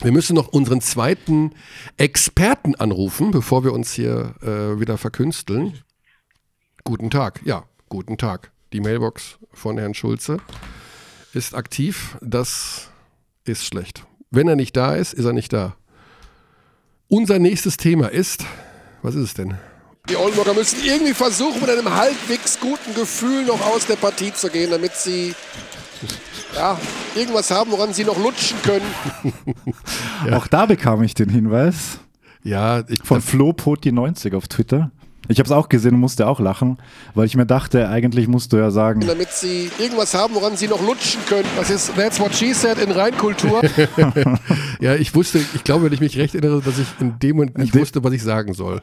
[0.01, 1.53] Wir müssen noch unseren zweiten
[1.97, 5.79] Experten anrufen, bevor wir uns hier äh, wieder verkünsteln.
[6.83, 7.41] Guten Tag.
[7.45, 8.51] Ja, guten Tag.
[8.73, 10.39] Die Mailbox von Herrn Schulze
[11.33, 12.19] ist aktiv.
[12.21, 12.91] Das
[13.45, 14.05] ist schlecht.
[14.31, 15.77] Wenn er nicht da ist, ist er nicht da.
[17.09, 18.45] Unser nächstes Thema ist,
[19.03, 19.59] was ist es denn?
[20.09, 24.49] Die Oldenburger müssen irgendwie versuchen, mit einem halbwegs guten Gefühl noch aus der Partie zu
[24.49, 25.35] gehen, damit sie
[26.55, 26.79] ja,
[27.15, 29.35] irgendwas haben, woran sie noch lutschen können.
[30.33, 31.99] Auch da bekam ich den Hinweis
[32.43, 34.91] Ja, ich, von Flo Poti 90 auf Twitter.
[35.29, 36.79] Ich habe es auch gesehen und musste auch lachen,
[37.15, 40.67] weil ich mir dachte, eigentlich musst du ja sagen, Damit sie irgendwas haben, woran sie
[40.67, 41.49] noch lutschen können.
[41.57, 43.63] Das ist That's What She Said in Reinkultur.
[44.81, 47.57] ja, ich wusste, ich glaube, wenn ich mich recht erinnere, dass ich in dem Moment
[47.57, 48.81] nicht wusste, was ich sagen soll.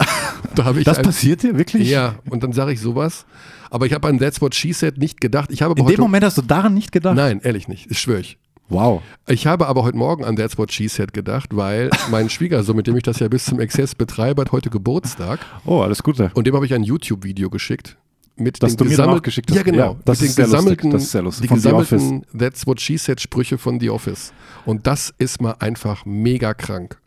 [0.56, 1.90] Da habe ich das passiert dir wirklich?
[1.90, 3.26] Ja, und dann sage ich sowas.
[3.70, 5.52] Aber ich habe an That's What She Said nicht gedacht.
[5.52, 7.16] Ich habe In dem Moment hast du daran nicht gedacht?
[7.16, 7.90] Nein, ehrlich nicht.
[7.90, 8.38] Das schwöre ich.
[8.68, 9.02] Wow.
[9.28, 12.86] Ich habe aber heute Morgen an That's What She Said gedacht, weil mein Schwiegersohn, mit
[12.88, 15.40] dem ich das ja bis zum Exzess betreibe, hat heute Geburtstag.
[15.66, 16.30] Oh, alles Gute.
[16.36, 17.98] Und dem habe ich ein YouTube-Video geschickt.
[18.36, 19.58] Mit Das den du gesammelt- geschickt hast.
[19.58, 19.78] Ja, genau.
[19.94, 20.78] Ja, das mit ist den sehr lustig.
[20.78, 21.42] gesammelten, Das ist sehr lustig.
[21.42, 24.32] Die Von gesammelten That's What She Said Sprüche von The Office.
[24.66, 26.98] Und das ist mal einfach mega krank.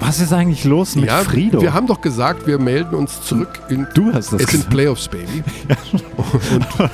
[0.00, 1.60] Was ist eigentlich los mit ja, Frido?
[1.60, 4.68] wir haben doch gesagt, wir melden uns zurück in du hast das Es sind.
[4.70, 5.44] Playoffs, Baby.
[6.54, 6.90] Und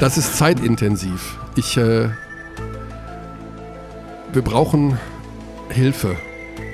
[0.00, 1.36] das ist zeitintensiv.
[1.56, 2.08] Ich, äh,
[4.32, 4.98] wir brauchen
[5.70, 6.16] Hilfe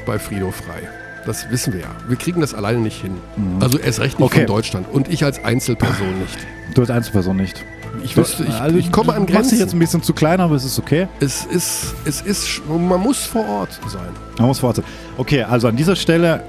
[0.07, 0.89] bei Frido Frei.
[1.25, 1.89] Das wissen wir ja.
[2.07, 3.17] Wir kriegen das alleine nicht hin.
[3.59, 4.41] Also erst recht nicht Okay.
[4.41, 4.87] von Deutschland.
[4.93, 6.39] Und ich als Einzelperson nicht.
[6.75, 7.65] Du als Einzelperson nicht.
[8.03, 9.77] Ich wüsste, ich, Also, ich komme an machst dich jetzt Grenzen.
[9.77, 11.09] ein bisschen zu klein, aber es ist okay.
[11.21, 14.09] Es ist, es ist, man muss vor Ort sein.
[14.39, 14.89] Man muss fortsetzen.
[15.17, 16.43] Okay, also an dieser Stelle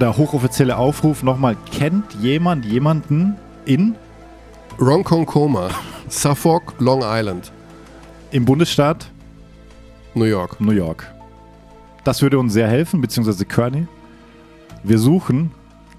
[0.00, 1.56] der hochoffizielle Aufruf nochmal.
[1.70, 3.94] Kennt jemand jemanden in,
[4.80, 5.68] Ronkonkoma,
[6.08, 7.52] Suffolk, Long Island,
[8.32, 9.06] im Bundesstaat
[10.14, 10.60] New York.
[10.60, 11.12] New York?
[12.02, 13.86] Das würde uns sehr helfen, beziehungsweise Kearney.
[14.82, 15.52] Wir suchen,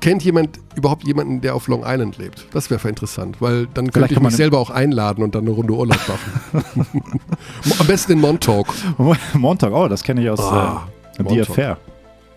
[0.06, 2.45] Kennt jemand überhaupt jemanden, der auf Long Island lebt?
[2.53, 5.74] Das wäre interessant, weil dann könnte ich mich selber auch einladen und dann eine Runde
[5.74, 6.86] Urlaub machen.
[7.80, 8.68] Am besten in Montauk.
[9.34, 11.49] Montag, oh, das kenne ich aus Ah, äh, The Montauk.
[11.49, 11.78] Affair.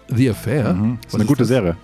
[0.09, 0.73] The Affair.
[0.73, 0.97] Mhm.
[1.03, 1.49] Das ist Was eine gute das?
[1.49, 1.77] Serie.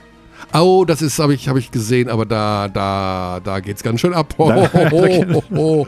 [0.55, 4.15] Oh, das ist, habe ich, hab ich gesehen, aber da, da, da geht's ganz schön
[4.15, 4.33] ab.
[4.39, 5.87] Oh, Da- oh, oh, oh, oh.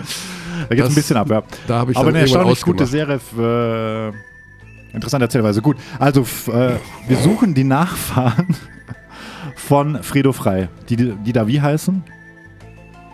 [0.69, 1.43] Da geht es Das- ein bisschen ab, ja.
[1.67, 2.85] Da habe ich Aber eine erstaunlich gute.
[2.85, 3.19] Serie.
[3.19, 4.13] Für,
[4.93, 5.63] äh, interessante Erzählweise.
[5.63, 6.21] Gut, also
[6.53, 6.73] äh,
[7.09, 8.55] wir suchen die Nachfahren
[9.57, 10.69] von Fredo Frei.
[10.89, 12.05] Die, die da wie heißen?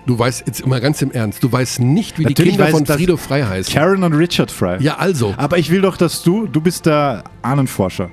[0.05, 2.73] Du weißt jetzt immer ganz im Ernst, du weißt nicht, wie die Natürlich Kinder weiß
[2.73, 2.87] von.
[2.87, 3.73] Frido Frei heißen.
[3.73, 4.79] Karen und Richard Frei.
[4.81, 5.33] Ja, also.
[5.37, 8.11] Aber ich will doch, dass du, du bist der Ahnenforscher.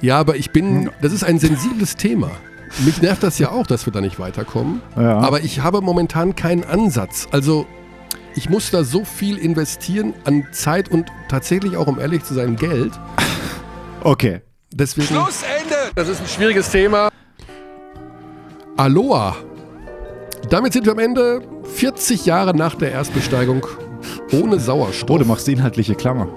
[0.00, 2.30] Ja, aber ich bin, das ist ein sensibles Thema.
[2.84, 4.82] Mich nervt das ja auch, dass wir da nicht weiterkommen.
[4.96, 5.20] Ja.
[5.20, 7.28] Aber ich habe momentan keinen Ansatz.
[7.30, 7.66] Also
[8.34, 12.56] ich muss da so viel investieren an Zeit und tatsächlich auch, um ehrlich zu sein,
[12.56, 12.92] Geld.
[14.06, 14.42] Okay.
[14.70, 15.06] Deswegen.
[15.06, 15.90] Schlussende!
[15.94, 17.08] Das ist ein schwieriges Thema.
[18.76, 19.36] Aloha.
[20.50, 21.40] Damit sind wir am Ende
[21.74, 23.66] 40 Jahre nach der Erstbesteigung
[24.32, 25.10] ohne Sauerstoff.
[25.10, 26.28] Oh, du machst inhaltliche Klammer.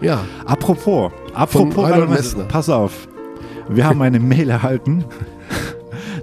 [0.00, 2.44] ja, Apropos, apropos, Messner.
[2.44, 3.08] pass auf.
[3.68, 5.04] Wir haben eine Mail erhalten,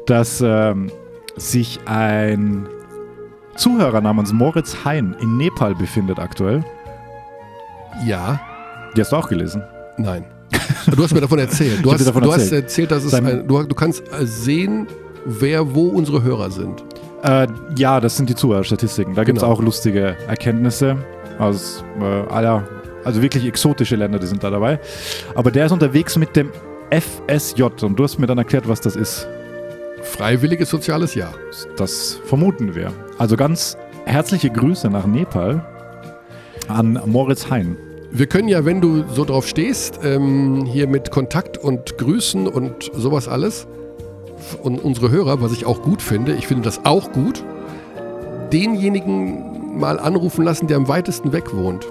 [0.06, 0.92] dass ähm,
[1.38, 2.68] sich ein
[3.56, 6.64] Zuhörer namens Moritz Hein in Nepal befindet aktuell.
[8.06, 8.40] ja,
[8.96, 9.64] Die hast du auch gelesen.
[9.98, 10.26] nein.
[10.88, 11.84] Du hast mir davon erzählt.
[11.86, 12.64] Du, hast, davon du hast erzählt.
[12.64, 14.88] erzählt, dass es ein, du, du kannst sehen,
[15.26, 16.84] wer wo unsere Hörer sind.
[17.24, 17.48] Äh,
[17.78, 19.14] ja, das sind die Zuhörerstatistiken.
[19.16, 19.54] Da gibt es Genau.
[19.56, 20.98] auch lustige Erkenntnisse
[21.40, 22.04] aus äh,
[22.34, 22.64] aller,
[23.04, 24.80] also wirklich exotische Länder, die sind da dabei.
[25.36, 26.50] Aber der ist unterwegs mit dem
[26.90, 29.28] FSJ und du hast mir dann erklärt, was das ist.
[30.02, 31.34] Freiwilliges soziales Jahr.
[31.78, 32.92] Das vermuten wir.
[33.20, 35.64] Also ganz herzliche Grüße nach Nepal
[36.68, 37.78] an Moritz Hein.
[38.12, 42.92] Wir können ja, wenn du so drauf stehst, ähm, hier mit Kontakt und Grüßen und
[42.94, 43.68] sowas alles
[44.64, 47.44] und unsere Hörer, was ich auch gut finde, ich finde das auch gut,
[48.52, 51.88] denjenigen mal anrufen lassen, der am weitesten weg wohnt,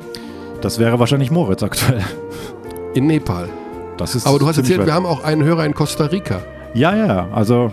[0.61, 2.03] Das wäre wahrscheinlich Moritz aktuell.
[2.95, 3.49] in Nepal.
[3.97, 4.95] Das ist Aber du hast erzählt, wir weit.
[4.95, 6.41] haben auch einen Hörer in Costa Rica.
[6.75, 7.29] Ja, ja, ja.
[7.33, 7.71] Also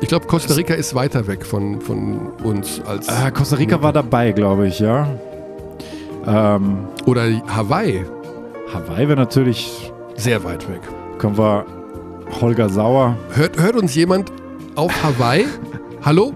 [0.00, 3.08] Ich glaube, Costa Rica ist weiter weg von, von uns als.
[3.08, 5.08] äh, Costa Rica war dabei, glaube ich, ja.
[6.26, 8.04] Ähm, Oder Hawaii,
[8.72, 10.80] Hawaii wäre natürlich, sehr weit weg.
[11.18, 11.64] können wir
[12.40, 13.16] Holger Sauer.
[13.34, 14.30] Hört, hört uns jemand
[14.74, 15.46] auf Hawaii?
[16.02, 16.32] Hallo?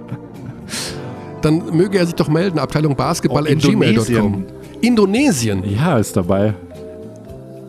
[1.43, 4.45] Dann möge er sich doch melden, Abteilung Basketball at gmail.com.
[4.81, 5.63] Indonesien.
[5.65, 6.55] Ja, ist dabei.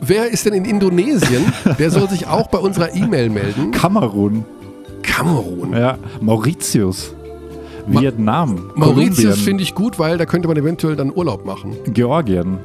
[0.01, 1.45] Wer ist denn in Indonesien?
[1.79, 3.71] Der soll sich auch bei unserer E-Mail melden.
[3.71, 4.45] Kamerun.
[5.03, 5.73] Kamerun.
[5.73, 7.13] Ja, Mauritius.
[7.87, 8.71] Ma- Vietnam.
[8.75, 11.75] Mauritius finde ich gut, weil da könnte man eventuell dann Urlaub machen.
[11.87, 12.57] Georgien.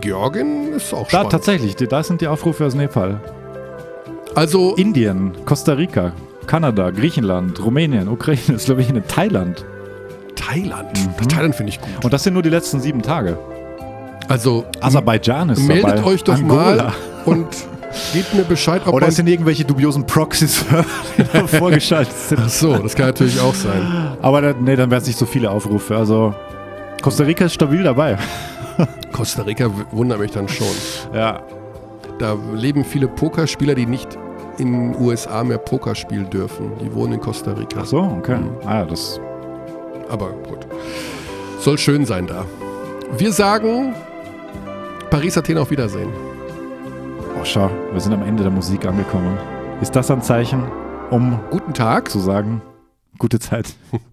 [0.00, 1.32] Georgien ist auch Da spannend.
[1.32, 3.20] tatsächlich, die- da sind die Aufrufe aus Nepal.
[4.34, 6.12] Also Indien, Costa Rica,
[6.46, 9.64] Kanada, Griechenland, Rumänien, Ukraine, Slowenien, Thailand.
[10.36, 10.88] Thailand.
[11.20, 11.28] Mhm.
[11.28, 12.04] Thailand finde ich gut.
[12.04, 13.38] Und das sind nur die letzten sieben Tage.
[14.28, 16.04] Also Aserbaidschan ist meldet dabei.
[16.04, 16.84] euch doch Angola.
[16.84, 16.92] mal
[17.24, 17.46] und
[18.12, 20.64] gebt mir Bescheid, ob Oder es sind irgendwelche dubiosen Proxys,
[21.32, 22.40] da vorgeschaltet sind.
[22.44, 23.82] Ach so, das kann natürlich auch sein.
[24.22, 25.96] Aber dann, nee, dann wären es nicht so viele Aufrufe.
[25.96, 26.32] Also
[27.02, 28.18] Costa Rica ist stabil dabei.
[29.12, 30.66] Costa Rica wundert mich dann schon.
[31.12, 31.42] Ja.
[32.20, 34.18] Da leben viele Pokerspieler, die nicht
[34.58, 36.70] in den USA mehr Poker spielen dürfen.
[36.78, 37.80] Die wohnen in Costa Rica.
[37.80, 38.38] Ach so, okay.
[38.66, 39.18] Ah, ja, das.
[40.10, 40.66] Aber gut.
[41.60, 42.44] Soll schön sein da.
[43.16, 43.94] Wir sagen
[45.08, 46.10] Paris, Athen auf Wiedersehen.
[47.40, 49.38] Oh, schau, wir sind am Ende der Musik angekommen.
[49.80, 50.62] Ist das ein Zeichen,
[51.10, 52.10] um Guten Tag.
[52.10, 52.60] zu sagen,
[53.18, 53.74] gute Zeit?